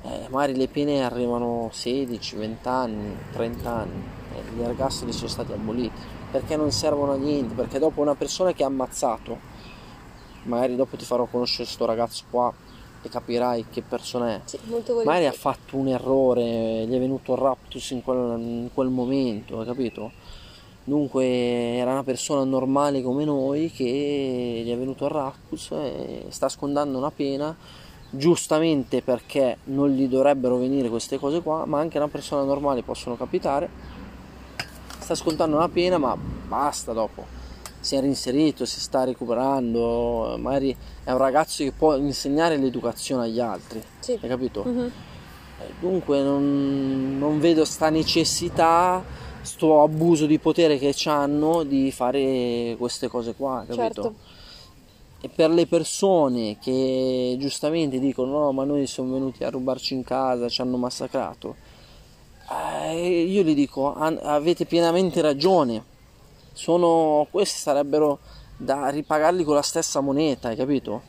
eh, 0.02 0.28
magari 0.30 0.56
le 0.56 0.68
pene 0.68 1.04
arrivano 1.04 1.70
16, 1.72 2.36
20 2.36 2.68
anni, 2.68 3.16
30 3.32 3.70
anni, 3.70 4.04
e 4.34 4.56
gli 4.56 4.62
ergastoli 4.62 5.12
sono 5.12 5.28
stati 5.28 5.52
aboliti, 5.52 6.00
perché 6.32 6.56
non 6.56 6.72
servono 6.72 7.14
a 7.14 7.18
niente, 7.18 7.54
perché 7.54 7.80
dopo 7.80 8.02
una 8.02 8.16
persona 8.16 8.54
che 8.54 8.64
ha 8.64 8.68
ammazzato, 8.68 9.38
magari 10.44 10.76
dopo 10.76 10.96
ti 10.96 11.06
farò 11.06 11.26
conoscere 11.26 11.68
sto 11.68 11.86
ragazzo 11.86 12.24
qua 12.30 12.54
e 13.02 13.10
capirai 13.10 13.66
che 13.70 13.82
persona 13.82 14.36
è. 14.36 14.42
Sì. 14.46 14.60
Magari 15.04 15.26
ha 15.26 15.32
fatto 15.32 15.76
un 15.78 15.88
errore, 15.88 16.86
gli 16.86 16.94
è 16.94 17.00
venuto 17.00 17.34
il 17.34 17.40
raptus 17.40 17.92
in 17.92 18.02
quel, 18.02 18.40
in 18.40 18.70
quel 18.74 18.90
momento, 18.90 19.60
hai 19.60 19.66
capito? 19.66 20.12
Dunque 20.84 21.26
era 21.76 21.92
una 21.92 22.04
persona 22.04 22.44
normale 22.44 23.04
come 23.04 23.24
noi 23.24 23.70
che 23.70 24.64
gli 24.66 24.72
è 24.72 24.78
venuto 24.78 25.06
il 25.06 25.12
raptus 25.12 25.72
e 25.72 26.26
sta 26.30 26.50
scontando 26.50 26.98
una 26.98 27.12
pena 27.12 27.56
giustamente 28.10 29.02
perché 29.02 29.58
non 29.66 29.90
gli 29.90 30.08
dovrebbero 30.08 30.58
venire 30.58 30.90
queste 30.90 31.18
cose 31.20 31.42
qua, 31.42 31.66
ma 31.66 31.80
anche 31.80 31.98
a 31.98 32.02
una 32.02 32.10
persona 32.10 32.44
normale 32.44 32.82
possono 32.84 33.16
capitare. 33.16 33.70
Sta 35.00 35.16
scontando 35.16 35.56
una 35.56 35.70
pena, 35.70 35.98
ma 35.98 36.16
basta 36.16 36.94
dopo. 36.94 37.26
Si 37.80 37.96
è 37.96 38.02
reinserito, 38.02 38.66
si 38.66 38.80
sta 38.80 39.04
recuperando, 39.06 40.36
magari 40.38 40.76
è 41.04 41.12
un 41.12 41.18
ragazzo 41.18 41.64
che 41.64 41.72
può 41.72 41.96
insegnare 41.96 42.58
l'educazione 42.58 43.24
agli 43.24 43.40
altri, 43.40 43.82
Sì. 44.00 44.18
hai 44.22 44.28
capito? 44.28 44.66
Eh, 44.66 44.92
Dunque 45.80 46.22
non, 46.22 47.18
non 47.18 47.40
vedo 47.40 47.64
sta 47.64 47.90
necessità, 47.90 49.02
sto 49.42 49.82
abuso 49.82 50.26
di 50.26 50.38
potere 50.40 50.78
che 50.78 50.94
hanno 51.06 51.64
di 51.64 51.92
fare 51.92 52.76
queste 52.78 53.08
cose 53.08 53.34
qua, 53.34 53.64
capito? 53.66 53.76
Certo. 53.76 54.14
E 55.22 55.28
per 55.28 55.50
le 55.50 55.68
persone 55.68 56.58
che 56.62 57.36
giustamente 57.40 58.00
dicono 58.00 58.32
no, 58.40 58.52
ma 58.54 58.64
noi 58.64 58.88
siamo 58.88 59.14
venuti 59.14 59.44
a 59.44 59.50
rubarci 59.50 59.94
in 59.94 60.04
casa, 60.04 60.48
ci 60.48 60.62
hanno 60.62 60.78
massacrato, 60.78 61.56
eh, 62.86 63.24
io 63.26 63.44
gli 63.44 63.54
dico 63.54 63.94
"An- 63.94 64.20
avete 64.24 64.66
pienamente 64.66 65.20
ragione, 65.22 65.84
sono, 66.54 67.28
questi 67.32 67.60
sarebbero 67.60 68.20
da 68.56 68.88
ripagarli 68.90 69.44
con 69.44 69.56
la 69.56 69.62
stessa 69.62 70.00
moneta, 70.00 70.48
hai 70.50 70.56
capito? 70.56 71.02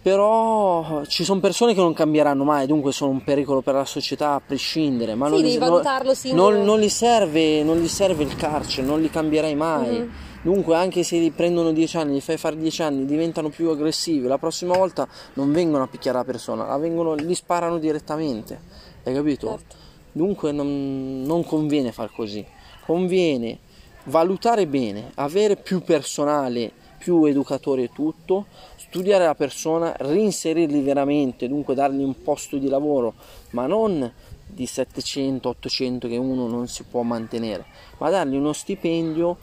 Però 0.00 1.04
ci 1.06 1.24
sono 1.24 1.40
persone 1.40 1.74
che 1.74 1.80
non 1.80 1.92
cambieranno 1.92 2.44
mai, 2.44 2.66
dunque 2.66 2.92
sono 2.92 3.10
un 3.10 3.24
pericolo 3.24 3.60
per 3.60 3.74
la 3.74 3.84
società 3.84 4.34
a 4.34 4.40
prescindere. 4.44 5.14
Ma 5.16 5.26
Sì, 5.26 5.32
non, 5.32 5.42
devi 5.42 5.58
non- 5.58 5.68
valutarlo 5.68 6.14
singolo. 6.14 6.50
non, 6.50 6.64
non 6.64 6.78
gli 6.78 6.88
serve, 6.88 7.62
non 7.64 7.78
gli 7.78 7.88
serve 7.88 8.22
il 8.22 8.36
carcere, 8.36 8.86
non 8.86 9.00
li 9.00 9.10
cambierai 9.10 9.54
mai. 9.56 9.98
Mhm. 9.98 10.10
Dunque, 10.48 10.76
anche 10.76 11.02
se 11.02 11.18
li 11.18 11.30
prendono 11.30 11.72
10 11.72 11.98
anni, 11.98 12.12
li 12.14 12.20
fai 12.22 12.38
fare 12.38 12.56
10 12.56 12.80
anni, 12.80 13.04
diventano 13.04 13.50
più 13.50 13.68
aggressivi, 13.68 14.26
la 14.26 14.38
prossima 14.38 14.74
volta 14.74 15.06
non 15.34 15.52
vengono 15.52 15.84
a 15.84 15.88
picchiare 15.88 16.16
la 16.16 16.24
persona, 16.24 16.66
la 16.66 16.78
vengono, 16.78 17.12
li 17.12 17.34
sparano 17.34 17.76
direttamente. 17.76 18.58
Hai 19.04 19.12
capito? 19.12 19.48
Certo. 19.48 19.76
Dunque 20.10 20.50
non, 20.52 21.20
non 21.26 21.44
conviene 21.44 21.92
far 21.92 22.10
così. 22.14 22.42
Conviene 22.86 23.58
valutare 24.04 24.66
bene, 24.66 25.10
avere 25.16 25.56
più 25.56 25.82
personale, 25.82 26.72
più 26.96 27.26
educatori 27.26 27.82
e 27.82 27.90
tutto, 27.92 28.46
studiare 28.76 29.26
la 29.26 29.34
persona, 29.34 29.94
reinserirli 29.98 30.80
veramente, 30.80 31.46
dunque 31.46 31.74
dargli 31.74 32.02
un 32.02 32.22
posto 32.22 32.56
di 32.56 32.70
lavoro, 32.70 33.12
ma 33.50 33.66
non 33.66 34.10
di 34.46 34.64
700-800 34.64 36.08
che 36.08 36.16
uno 36.16 36.48
non 36.48 36.68
si 36.68 36.84
può 36.84 37.02
mantenere, 37.02 37.66
ma 37.98 38.08
dargli 38.08 38.36
uno 38.36 38.54
stipendio 38.54 39.36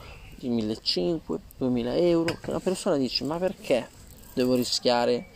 di 0.47 0.63
1500-2000 0.63 1.97
euro 2.01 2.37
che 2.41 2.49
una 2.49 2.59
persona 2.59 2.97
dice 2.97 3.23
ma 3.23 3.37
perché 3.37 3.87
devo 4.33 4.53
rischiare 4.55 5.27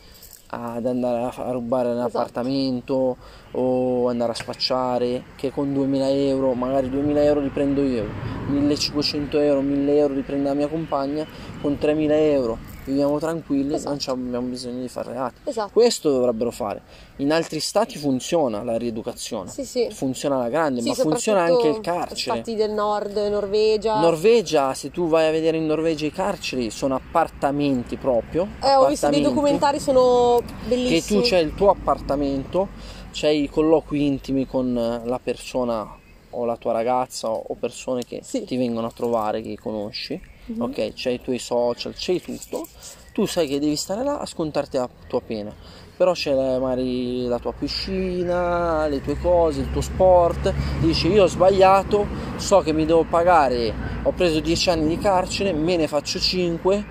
ad 0.52 0.86
andare 0.86 1.32
a 1.36 1.52
rubare 1.52 1.90
un 1.90 1.98
Esatto. 1.98 2.18
appartamento 2.18 3.18
o 3.52 4.08
andare 4.08 4.32
a 4.32 4.36
spacciare 4.36 5.24
che 5.36 5.52
con 5.52 5.74
2000 5.74 6.10
euro 6.10 6.54
magari 6.54 6.90
2000 6.90 7.24
euro 7.24 7.40
li 7.40 7.50
prendo 7.50 7.84
io 7.84 8.06
1500 8.48 9.38
euro 9.40 9.62
1000 9.62 9.98
euro 9.98 10.14
li 10.16 10.22
prende 10.22 10.48
la 10.50 10.56
mia 10.56 10.68
compagna 10.68 11.26
con 11.62 11.78
3000 11.78 12.18
euro 12.18 12.58
viviamo 12.90 13.20
tranquilli 13.20 13.74
Esatto. 13.76 14.16
non 14.16 14.26
abbiamo 14.28 14.48
bisogno 14.48 14.82
di 14.82 14.88
fare 14.90 15.12
reati 15.14 15.36
Esatto. 15.46 15.70
questo 15.72 16.12
dovrebbero 16.12 16.52
fare 16.52 16.82
in 17.18 17.32
altri 17.32 17.60
stati 17.60 17.98
funziona 17.98 18.64
la 18.64 18.78
rieducazione 18.78 19.50
Sì, 19.50 19.64
sì. 19.66 19.88
funziona 19.92 20.36
alla 20.36 20.50
grande 20.50 20.82
Sì, 20.82 20.88
ma 20.90 20.94
funziona 20.96 21.42
anche 21.42 21.68
il 21.68 21.82
carcere 21.82 22.38
Stati 22.42 22.56
del 22.56 22.72
nord, 22.72 23.16
Norvegia. 23.18 24.00
Norvegia, 24.00 24.74
se 24.74 24.90
tu 24.92 25.08
vai 25.08 25.28
a 25.28 25.32
vedere 25.32 25.58
in 25.58 25.66
Norvegia 25.66 26.06
i 26.06 26.12
carceri, 26.12 26.70
sono 26.72 26.96
appartamenti 26.96 27.98
proprio. 27.98 28.48
eh, 28.64 28.76
ho 28.76 28.88
visto 28.88 29.10
dei 29.10 29.22
documentari, 29.22 29.80
sono 29.80 30.42
Che 30.42 30.68
bellissimi. 30.68 31.22
tu 31.22 31.28
c'hai 31.28 31.44
il 31.44 31.54
tuo 31.56 31.70
appartamento, 31.70 32.68
c'hai 33.12 33.44
i 33.44 33.50
colloqui 33.50 34.06
intimi 34.06 34.46
con 34.48 34.74
la 34.74 35.20
persona 35.22 35.88
o 36.32 36.46
la 36.46 36.56
tua 36.58 36.72
ragazza 36.72 37.30
o 37.30 37.56
persone 37.60 38.04
che 38.06 38.22
ti 38.22 38.56
vengono 38.58 38.88
a 38.88 38.92
trovare, 38.92 39.42
che 39.42 39.58
conosci, 39.62 40.20
ok? 40.58 40.94
C'hai 40.96 41.16
i 41.16 41.22
tuoi 41.22 41.40
social, 41.40 41.94
c'hai 41.96 42.22
tutto. 42.22 42.68
Tu 43.14 43.26
sai 43.26 43.48
che 43.48 43.60
devi 43.60 43.76
stare 43.76 44.04
là 44.04 44.20
a 44.20 44.26
scontarti 44.26 44.78
la 44.78 44.90
tua 45.08 45.22
pena. 45.22 45.54
Però 45.98 46.14
c'è 46.14 46.34
la- 46.34 46.60
magari 46.60 47.26
la 47.26 47.40
tua 47.40 47.52
piscina, 47.52 48.88
le 48.88 49.02
tue 49.02 49.18
cose, 49.20 49.62
il 49.62 49.72
tuo 49.72 49.82
sport. 49.82 50.54
Dici 50.80 51.08
io 51.10 51.24
ho 51.24 51.28
sbagliato, 51.28 52.08
so 52.38 52.60
che 52.60 52.72
mi 52.72 52.86
devo 52.86 53.04
pagare, 53.04 53.74
ho 54.04 54.12
preso 54.12 54.40
10 54.40 54.70
anni 54.70 54.88
di 54.88 54.98
carcere, 54.98 55.52
me 55.54 55.76
ne 55.76 55.88
faccio 55.88 56.18
5, 56.20 56.86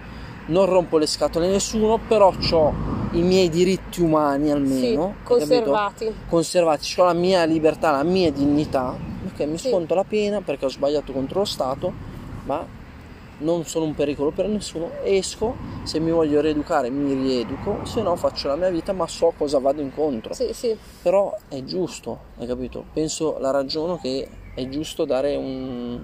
non 0.46 0.66
rompo 0.66 0.98
le 0.98 1.06
scatole 1.06 1.46
a 1.46 1.50
nessuno, 1.50 1.98
però 2.06 2.32
ho 2.50 2.74
i 3.12 3.22
miei 3.22 3.48
diritti 3.48 4.02
umani 4.02 4.46
Sì, 4.46 4.50
almeno. 4.50 5.02
hai 5.04 5.38
capito? 5.38 5.44
conservati. 5.46 6.14
conservati, 6.28 6.94
ho 7.00 7.04
la 7.04 7.12
mia 7.14 7.44
libertà, 7.44 7.90
la 7.90 8.02
mia 8.02 8.30
dignità, 8.30 8.94
ok, 9.26 9.40
mi 9.46 9.56
Sì. 9.56 9.68
sconto 9.70 9.94
la 9.94 10.04
pena 10.04 10.42
perché 10.42 10.66
ho 10.66 10.68
sbagliato 10.68 11.12
contro 11.12 11.38
lo 11.38 11.44
Stato, 11.46 11.92
ma 12.44 12.66
non 13.38 13.64
sono 13.64 13.84
un 13.84 13.94
pericolo 13.94 14.30
per 14.30 14.48
nessuno, 14.48 14.90
esco, 15.02 15.54
se 15.84 16.00
mi 16.00 16.10
voglio 16.10 16.40
rieducare 16.40 16.90
mi 16.90 17.14
rieduco, 17.14 17.84
se 17.84 18.02
no 18.02 18.16
faccio 18.16 18.48
la 18.48 18.56
mia 18.56 18.70
vita, 18.70 18.92
ma 18.92 19.06
so 19.06 19.32
cosa 19.36 19.58
vado 19.58 19.80
incontro. 19.80 20.34
Sì, 20.34 20.52
sì. 20.52 20.76
Però 21.02 21.36
è 21.48 21.62
giusto, 21.64 22.18
hai 22.38 22.46
capito? 22.46 22.84
Penso 22.92 23.38
la 23.38 23.50
ragiono 23.50 23.98
che 23.98 24.28
è 24.54 24.68
giusto 24.68 25.04
dare 25.04 25.36
un- 25.36 26.02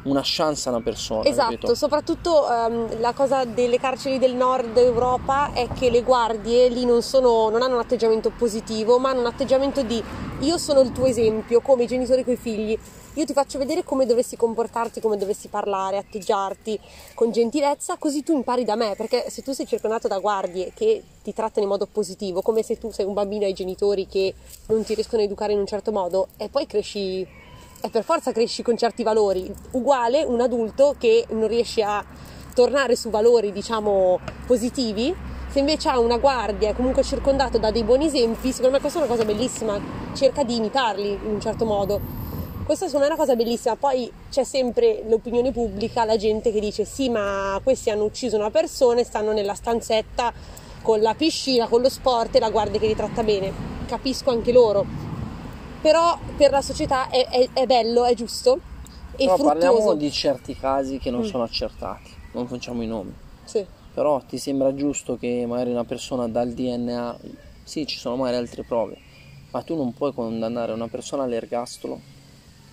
una 0.00 0.20
chance 0.22 0.68
a 0.68 0.72
una 0.72 0.80
persona, 0.80 1.28
Esatto, 1.28 1.50
capito? 1.50 1.74
soprattutto 1.74 2.48
ehm, 2.50 3.00
la 3.00 3.12
cosa 3.12 3.44
delle 3.44 3.78
carceri 3.78 4.18
del 4.18 4.34
nord 4.34 4.76
Europa 4.76 5.52
è 5.52 5.66
che 5.72 5.90
le 5.90 6.02
guardie 6.02 6.68
lì 6.68 6.84
non, 6.84 7.02
sono, 7.02 7.50
non 7.50 7.62
hanno 7.62 7.74
un 7.74 7.80
atteggiamento 7.80 8.30
positivo, 8.30 8.98
ma 9.00 9.10
hanno 9.10 9.20
un 9.20 9.26
atteggiamento 9.26 9.82
di 9.82 10.00
io 10.40 10.56
sono 10.56 10.80
il 10.80 10.92
tuo 10.92 11.06
esempio, 11.06 11.60
come 11.60 11.82
i 11.82 11.86
genitori 11.88 12.22
coi 12.24 12.36
figli. 12.36 12.78
Io 13.18 13.24
ti 13.24 13.32
faccio 13.32 13.58
vedere 13.58 13.82
come 13.82 14.06
dovresti 14.06 14.36
comportarti, 14.36 15.00
come 15.00 15.16
dovresti 15.16 15.48
parlare, 15.48 15.96
atteggiarti 15.96 16.78
con 17.14 17.32
gentilezza, 17.32 17.96
così 17.98 18.22
tu 18.22 18.32
impari 18.32 18.64
da 18.64 18.76
me, 18.76 18.94
perché 18.96 19.28
se 19.28 19.42
tu 19.42 19.50
sei 19.50 19.66
circondato 19.66 20.06
da 20.06 20.20
guardie 20.20 20.70
che 20.72 21.02
ti 21.24 21.34
trattano 21.34 21.64
in 21.64 21.68
modo 21.68 21.88
positivo, 21.90 22.42
come 22.42 22.62
se 22.62 22.78
tu 22.78 22.92
sei 22.92 23.06
un 23.06 23.14
bambino 23.14 23.44
ai 23.44 23.54
genitori 23.54 24.06
che 24.06 24.32
non 24.68 24.84
ti 24.84 24.94
riescono 24.94 25.20
a 25.20 25.24
educare 25.24 25.52
in 25.52 25.58
un 25.58 25.66
certo 25.66 25.90
modo, 25.90 26.28
e 26.36 26.48
poi 26.48 26.68
cresci 26.68 27.26
e 27.80 27.90
per 27.90 28.04
forza 28.04 28.30
cresci 28.30 28.62
con 28.62 28.76
certi 28.76 29.02
valori. 29.02 29.52
Uguale 29.72 30.22
un 30.22 30.40
adulto 30.40 30.94
che 30.96 31.26
non 31.30 31.48
riesce 31.48 31.82
a 31.82 32.04
tornare 32.54 32.94
su 32.94 33.10
valori, 33.10 33.50
diciamo, 33.50 34.20
positivi, 34.46 35.12
se 35.50 35.58
invece 35.58 35.88
ha 35.88 35.98
una 35.98 36.18
guardia, 36.18 36.68
è 36.68 36.72
comunque 36.72 37.02
circondato 37.02 37.58
da 37.58 37.72
dei 37.72 37.82
buoni 37.82 38.06
esempi, 38.06 38.52
secondo 38.52 38.76
me 38.76 38.80
questa 38.80 39.00
è 39.00 39.02
una 39.02 39.10
cosa 39.10 39.24
bellissima, 39.24 39.80
cerca 40.14 40.44
di 40.44 40.54
imitarli 40.54 41.08
in 41.10 41.32
un 41.32 41.40
certo 41.40 41.64
modo. 41.64 42.17
Questa 42.68 42.84
secondo 42.84 43.06
me 43.06 43.12
è 43.12 43.14
una 43.16 43.24
cosa 43.24 43.34
bellissima, 43.34 43.76
poi 43.76 44.12
c'è 44.30 44.44
sempre 44.44 45.02
l'opinione 45.08 45.52
pubblica, 45.52 46.04
la 46.04 46.18
gente 46.18 46.52
che 46.52 46.60
dice 46.60 46.84
sì 46.84 47.08
ma 47.08 47.58
questi 47.64 47.88
hanno 47.88 48.04
ucciso 48.04 48.36
una 48.36 48.50
persona 48.50 49.00
e 49.00 49.04
stanno 49.04 49.32
nella 49.32 49.54
stanzetta 49.54 50.30
con 50.82 51.00
la 51.00 51.14
piscina, 51.14 51.66
con 51.66 51.80
lo 51.80 51.88
sport 51.88 52.34
e 52.36 52.40
la 52.40 52.50
guardia 52.50 52.78
che 52.78 52.86
li 52.88 52.94
tratta 52.94 53.22
bene. 53.22 53.50
Capisco 53.86 54.28
anche 54.28 54.52
loro, 54.52 54.84
però 55.80 56.18
per 56.36 56.50
la 56.50 56.60
società 56.60 57.08
è, 57.08 57.26
è- 57.26 57.48
è 57.54 57.64
bello, 57.64 58.04
è 58.04 58.12
giusto 58.12 58.60
e 59.16 59.24
Però 59.24 59.36
parliamo 59.38 59.76
fruttuoso. 59.76 59.96
di 59.96 60.12
certi 60.12 60.54
casi 60.54 60.98
che 60.98 61.10
non 61.10 61.20
Mm. 61.22 61.24
sono 61.24 61.44
accertati, 61.44 62.10
non 62.32 62.46
facciamo 62.48 62.82
i 62.82 62.86
nomi. 62.86 63.14
Sì. 63.44 63.64
Però 63.94 64.20
ti 64.28 64.36
sembra 64.36 64.74
giusto 64.74 65.16
che 65.16 65.46
magari 65.48 65.70
una 65.70 65.84
persona 65.84 66.28
dal 66.28 66.52
DNA, 66.52 67.16
sì, 67.64 67.86
ci 67.86 67.96
sono 67.96 68.16
magari 68.16 68.36
altre 68.36 68.62
prove, 68.62 68.98
ma 69.52 69.62
tu 69.62 69.74
non 69.74 69.94
puoi 69.94 70.12
condannare 70.12 70.72
una 70.72 70.88
persona 70.88 71.22
all'ergastolo 71.22 72.16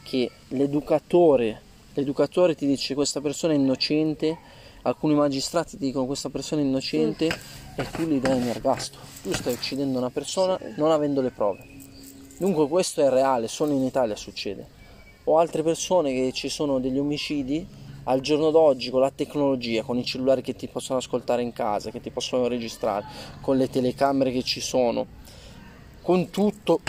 che 0.05 0.29
l'educatore, 0.49 1.59
l'educatore 1.95 2.53
ti 2.53 2.67
dice 2.67 2.93
questa 2.93 3.21
persona 3.21 3.53
è 3.53 3.55
innocente, 3.55 4.37
alcuni 4.83 5.15
magistrati 5.15 5.77
ti 5.77 5.85
dicono 5.85 6.05
questa 6.05 6.29
persona 6.29 6.61
è 6.61 6.63
innocente 6.63 7.27
e 7.75 7.89
tu 7.89 8.03
gli 8.03 8.19
dai 8.19 8.37
in 8.37 8.47
ergastolo. 8.47 9.03
Tu 9.23 9.33
stai 9.33 9.53
uccidendo 9.53 9.97
una 9.97 10.11
persona 10.11 10.59
non 10.75 10.91
avendo 10.91 11.21
le 11.21 11.31
prove. 11.31 11.65
Dunque 12.37 12.67
questo 12.67 13.01
è 13.01 13.09
reale, 13.09 13.47
solo 13.47 13.73
in 13.73 13.81
Italia 13.81 14.15
succede. 14.15 14.67
O 15.23 15.39
altre 15.39 15.63
persone 15.63 16.13
che 16.13 16.31
ci 16.33 16.49
sono 16.49 16.79
degli 16.79 16.99
omicidi 16.99 17.67
al 18.03 18.19
giorno 18.19 18.51
d'oggi 18.51 18.91
con 18.91 19.01
la 19.01 19.09
tecnologia, 19.09 19.81
con 19.81 19.97
i 19.97 20.05
cellulari 20.05 20.43
che 20.43 20.55
ti 20.55 20.67
possono 20.67 20.99
ascoltare 20.99 21.41
in 21.41 21.51
casa, 21.51 21.89
che 21.89 21.99
ti 21.99 22.11
possono 22.11 22.47
registrare, 22.47 23.05
con 23.41 23.57
le 23.57 23.67
telecamere 23.67 24.31
che 24.31 24.43
ci 24.43 24.61
sono, 24.61 25.07
con 26.03 26.29
tutto, 26.29 26.81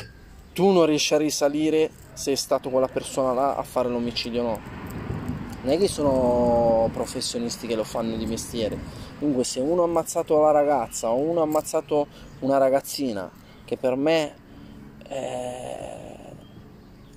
tu 0.53 0.71
non 0.73 0.85
riesci 0.85 1.15
a 1.15 1.19
risalire 1.19 1.91
se 2.17 2.33
è 2.33 2.35
stato 2.35 2.71
quella 2.71 2.89
persona 2.89 3.35
là 3.35 3.57
a 3.57 3.63
fare 3.63 3.91
l'omicidio 3.91 4.41
o 4.41 4.45
no. 4.45 4.61
Non 5.63 5.75
è 5.75 5.79
che 5.79 5.87
sono 5.87 6.89
professionisti 6.93 7.67
che 7.67 7.75
lo 7.75 7.85
fanno 7.85 8.17
di 8.17 8.25
mestiere. 8.25 8.79
Dunque 9.19 9.45
se 9.45 9.61
uno 9.61 9.83
ha 9.83 9.85
ammazzato 9.85 10.41
la 10.41 10.51
ragazza 10.51 11.11
o 11.11 11.17
uno 11.17 11.41
ha 11.41 11.45
ammazzato 11.45 12.07
una 12.41 12.57
ragazzina, 12.57 13.31
che 13.65 13.77
per 13.77 13.97
me 13.97 14.35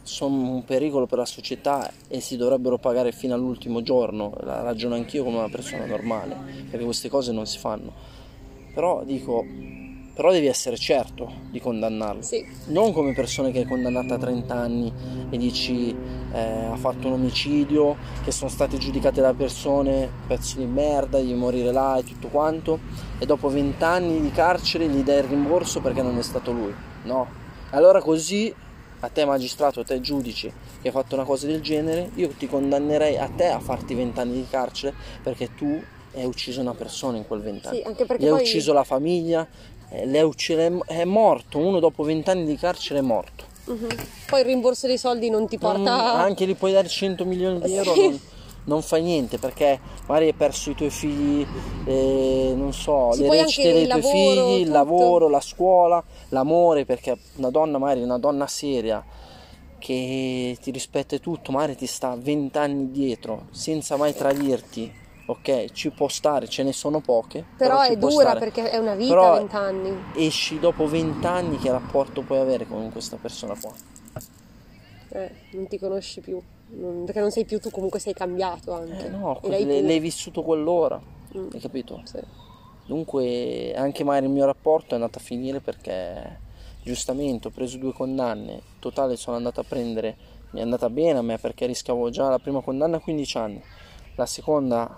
sono 0.03 0.35
un 0.35 0.65
pericolo 0.65 1.05
per 1.05 1.19
la 1.19 1.25
società 1.25 1.91
e 2.07 2.19
si 2.19 2.35
dovrebbero 2.35 2.77
pagare 2.77 3.11
fino 3.11 3.35
all'ultimo 3.35 3.81
giorno, 3.81 4.33
la 4.41 4.61
ragiono 4.61 4.95
anch'io 4.95 5.23
come 5.23 5.37
una 5.37 5.49
persona 5.49 5.85
normale, 5.85 6.35
perché 6.69 6.83
queste 6.83 7.07
cose 7.07 7.31
non 7.31 7.45
si 7.45 7.57
fanno. 7.57 7.93
Però 8.73 9.03
dico, 9.03 9.45
però 10.19 10.33
devi 10.33 10.47
essere 10.47 10.75
certo 10.75 11.31
di 11.49 11.61
condannarlo. 11.61 12.21
Sì. 12.23 12.45
Non 12.65 12.91
come 12.91 13.13
persone 13.13 13.53
che 13.53 13.59
hai 13.59 13.65
condannato 13.65 14.15
a 14.15 14.17
30 14.17 14.53
anni 14.53 14.91
e 15.29 15.37
dici 15.37 15.95
eh, 16.33 16.65
ha 16.65 16.75
fatto 16.75 17.07
un 17.07 17.13
omicidio, 17.13 17.95
che 18.21 18.33
sono 18.33 18.49
state 18.49 18.77
giudicate 18.77 19.21
da 19.21 19.33
persone 19.33 20.11
pezzo 20.27 20.57
di 20.57 20.65
merda, 20.65 21.21
di 21.21 21.33
morire 21.33 21.71
là 21.71 21.95
e 21.95 22.03
tutto 22.03 22.27
quanto, 22.27 22.79
e 23.17 23.25
dopo 23.25 23.47
20 23.47 23.81
anni 23.81 24.19
di 24.19 24.29
carcere 24.31 24.89
gli 24.89 25.03
dai 25.03 25.19
il 25.19 25.23
rimborso 25.23 25.79
perché 25.79 26.01
non 26.01 26.17
è 26.17 26.21
stato 26.21 26.51
lui. 26.51 26.75
No. 27.03 27.25
Allora 27.69 28.01
così 28.01 28.53
a 28.99 29.07
te 29.07 29.23
magistrato, 29.23 29.79
a 29.79 29.83
te 29.85 30.01
giudice 30.01 30.51
che 30.81 30.89
hai 30.89 30.93
fatto 30.93 31.15
una 31.15 31.23
cosa 31.23 31.47
del 31.47 31.61
genere, 31.61 32.09
io 32.15 32.27
ti 32.27 32.45
condannerei 32.45 33.17
a 33.17 33.29
te 33.33 33.47
a 33.47 33.59
farti 33.61 33.93
20 33.93 34.19
anni 34.19 34.33
di 34.33 34.47
carcere 34.49 34.93
perché 35.23 35.55
tu 35.55 35.81
hai 36.15 36.25
ucciso 36.25 36.59
una 36.59 36.73
persona 36.73 37.17
in 37.17 37.25
quel 37.25 37.41
20 37.41 37.67
anni. 37.67 37.77
Sì, 37.77 37.83
anche 37.83 38.05
perché 38.05 38.23
Gli 38.23 38.27
hai 38.27 38.33
poi- 38.33 38.41
ucciso 38.41 38.73
la 38.73 38.83
famiglia, 38.83 39.47
eh, 39.91 40.05
le 40.05 40.19
hai 40.19 40.23
ucciso- 40.25 40.83
è 40.85 41.03
morto, 41.05 41.57
uno 41.57 41.79
dopo 41.79 42.03
20 42.03 42.29
anni 42.29 42.45
di 42.45 42.55
carcere 42.57 42.99
è 42.99 43.03
morto. 43.03 43.45
Mhm. 43.65 43.87
Poi 44.27 44.39
il 44.39 44.45
rimborso 44.45 44.87
dei 44.87 44.97
soldi 44.97 45.29
non 45.29 45.47
ti 45.47 45.57
porta... 45.57 45.79
Non- 45.79 45.89
anche 46.19 46.45
gli 46.47 46.55
puoi 46.55 46.71
dare 46.71 46.87
100 46.87 47.25
milioni 47.25 47.59
di 47.59 47.73
euro, 47.75 47.93
Sì. 47.93 48.01
non, 48.01 48.19
non 48.65 48.81
fai 48.81 49.01
niente 49.03 49.37
perché 49.37 49.79
magari 50.07 50.27
hai 50.27 50.33
perso 50.33 50.71
i 50.71 50.75
tuoi 50.75 50.89
figli, 50.89 51.45
eh, 51.85 52.53
non 52.55 52.73
so, 52.73 53.11
Sì, 53.13 53.21
le 53.21 53.29
recite 53.43 53.73
dei 53.73 53.83
il 53.83 53.89
tuoi 53.89 54.01
figli, 54.01 54.59
il 54.59 54.65
tutto. 54.65 54.71
lavoro, 54.73 55.29
la 55.29 55.41
scuola, 55.41 56.03
l'amore, 56.29 56.85
perché 56.85 57.17
una 57.35 57.49
donna, 57.51 57.77
magari 57.77 58.01
una 58.01 58.17
donna 58.17 58.47
seria 58.47 59.03
che 59.77 60.57
ti 60.61 60.71
rispetta 60.71 61.17
tutto, 61.19 61.51
magari 61.51 61.75
ti 61.75 61.85
sta 61.85 62.15
20 62.19 62.57
anni 62.57 62.91
dietro 62.91 63.45
senza 63.51 63.95
mai 63.97 64.13
tradirti, 64.13 64.91
ok? 65.31 65.71
Ci 65.71 65.89
può 65.91 66.07
stare, 66.07 66.47
ce 66.47 66.63
ne 66.63 66.73
sono 66.73 66.99
poche. 67.01 67.45
Però 67.57 67.83
ci 67.85 67.91
è 67.93 67.97
dura 67.97 68.13
stare. 68.31 68.39
perché 68.39 68.69
è 68.69 68.77
una 68.77 68.95
vita, 68.95 69.13
Però 69.13 69.33
20 69.37 69.55
anni. 69.55 70.03
Esci 70.15 70.59
dopo 70.59 70.87
20 70.87 71.25
anni, 71.25 71.57
che 71.57 71.71
rapporto 71.71 72.21
puoi 72.21 72.39
avere 72.39 72.65
con 72.67 72.91
questa 72.91 73.17
persona 73.17 73.55
qua? 73.59 73.71
Eh, 75.11 75.31
non 75.51 75.67
ti 75.67 75.77
conosci 75.79 76.21
più. 76.21 76.41
non- 76.71 77.03
perché 77.03 77.19
non 77.19 77.31
sei 77.31 77.45
più 77.45 77.59
tu, 77.59 77.71
comunque 77.71 77.97
sei 77.99 78.13
cambiato 78.13 78.73
anche. 78.73 79.07
Eh, 79.07 79.09
no, 79.09 79.39
l'hai, 79.43 79.65
l'hai 79.83 79.99
vissuto 79.99 80.43
quell'ora, 80.43 81.01
Mm. 81.35 81.47
hai 81.51 81.59
capito? 81.59 81.99
Sì. 82.03 82.19
Dunque 82.85 83.73
anche 83.75 84.03
magari 84.03 84.27
il 84.27 84.31
mio 84.31 84.45
rapporto 84.45 84.91
è 84.91 84.93
andato 84.93 85.17
a 85.17 85.21
finire 85.21 85.61
perché 85.61 86.39
giustamente 86.83 87.47
ho 87.47 87.51
preso 87.51 87.77
due 87.79 87.91
condanne, 87.91 88.61
totale 88.77 89.15
sono 89.15 89.35
andato 89.35 89.59
a 89.61 89.63
prendere, 89.63 90.15
mi 90.51 90.59
è 90.59 90.61
andata 90.63 90.91
bene 90.91 91.17
a 91.17 91.21
me 91.23 91.39
perché 91.39 91.65
rischiavo 91.65 92.09
già 92.11 92.29
la 92.29 92.37
prima 92.37 92.61
condanna 92.61 92.97
a 92.97 92.99
15 92.99 93.37
anni, 93.39 93.63
la 94.13 94.25
seconda 94.27 94.95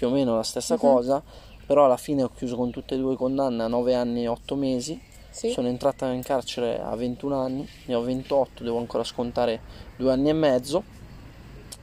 più 0.00 0.08
o 0.08 0.10
meno 0.12 0.34
la 0.34 0.42
stessa 0.42 0.74
Mhm. 0.76 0.80
cosa, 0.80 1.22
però 1.66 1.84
alla 1.84 1.98
fine 1.98 2.22
ho 2.22 2.30
chiuso 2.34 2.56
con 2.56 2.70
tutte 2.70 2.94
e 2.94 2.98
due 2.98 3.16
condanne 3.16 3.64
a 3.64 3.68
9 3.68 3.94
anni 3.94 4.22
e 4.22 4.28
8 4.28 4.54
mesi, 4.56 4.98
Sì. 5.30 5.50
sono 5.50 5.68
entrata 5.68 6.10
in 6.10 6.22
carcere 6.22 6.80
a 6.82 6.96
21 6.96 7.36
anni, 7.38 7.68
ne 7.84 7.94
ho 7.94 8.00
28, 8.00 8.64
devo 8.64 8.78
ancora 8.78 9.04
scontare 9.04 9.60
due 9.98 10.10
anni 10.10 10.30
e 10.30 10.32
mezzo, 10.32 10.82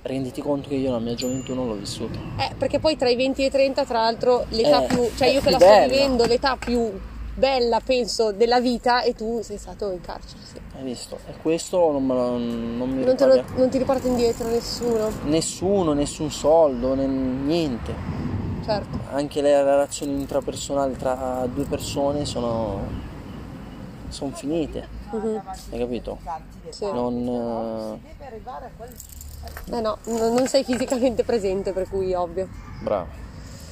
renditi 0.01 0.41
conto 0.41 0.67
che 0.67 0.75
io 0.75 0.89
la 0.89 0.97
mia 0.97 1.13
gioventù 1.13 1.53
non 1.53 1.67
l'ho 1.67 1.75
vissuta. 1.75 2.17
Eh, 2.39 2.55
perché 2.57 2.79
poi 2.79 2.97
tra 2.97 3.07
i 3.07 3.15
20 3.15 3.43
e 3.43 3.45
i 3.45 3.49
30, 3.51 3.85
tra 3.85 3.99
l'altro, 3.99 4.45
l'età 4.49 4.81
Eh, 4.83 4.87
più, 4.87 5.07
cioè 5.15 5.27
io 5.27 5.41
che 5.41 5.49
più 5.49 5.51
la 5.51 5.59
sto 5.59 5.79
vivendo, 5.81 6.25
l'età 6.25 6.55
più 6.57 6.91
bella, 7.41 7.79
penso, 7.81 8.31
della 8.31 8.59
vita 8.59 9.03
e 9.03 9.13
tu 9.13 9.41
sei 9.43 9.57
stato 9.57 9.91
in 9.91 10.01
carcere, 10.01 10.39
sì. 10.43 10.59
Hai 10.75 10.83
visto? 10.83 11.19
E 11.27 11.33
questo 11.41 11.91
non, 11.91 12.07
lo, 12.07 12.29
non 12.37 12.89
mi 12.89 13.03
Non, 13.03 13.15
lo- 13.19 13.43
non 13.55 13.69
ti 13.69 13.77
riporta 13.77 14.07
indietro 14.07 14.47
nessuno, 14.49 15.09
nessuno, 15.25 15.93
nessun 15.93 16.31
soldo, 16.31 16.95
né- 16.95 17.05
niente. 17.05 17.93
certo. 18.65 18.97
Anche 19.11 19.41
le 19.41 19.63
relazioni 19.63 20.13
intrapersonali 20.13 20.97
tra 20.97 21.47
due 21.53 21.65
persone 21.65 22.25
sono, 22.25 22.79
sono 24.09 24.31
finite, 24.31 24.87
Mhm, 25.11 25.41
hai 25.71 25.79
capito? 25.79 26.19
sì. 26.69 26.85
Non... 26.91 27.99
Eh 29.69 29.81
no, 29.81 29.97
n- 30.05 30.33
non 30.33 30.47
sei 30.47 30.63
fisicamente 30.63 31.23
presente, 31.23 31.71
per 31.71 31.87
cui 31.87 32.13
ovvio. 32.13 32.43
eh, 32.45 32.83
bravo, 32.83 33.07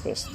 questo. 0.01 0.29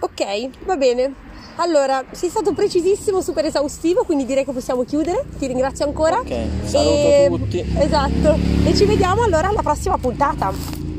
Ok, 0.00 0.64
va 0.64 0.76
bene. 0.76 1.28
Allora, 1.62 2.02
sei 2.12 2.30
stato 2.30 2.54
precisissimo, 2.54 3.20
super 3.20 3.44
esaustivo, 3.44 4.04
quindi 4.04 4.24
direi 4.24 4.46
che 4.46 4.52
possiamo 4.52 4.82
chiudere. 4.84 5.26
Ti 5.38 5.46
ringrazio 5.46 5.84
ancora. 5.84 6.20
Ok, 6.20 6.34
saluto 6.64 6.90
E- 6.90 7.26
tutti. 7.28 7.64
Esatto. 7.78 8.38
E 8.64 8.74
ci 8.74 8.86
vediamo 8.86 9.24
allora 9.24 9.48
alla 9.48 9.60
prossima 9.60 9.98
puntata. 9.98 10.89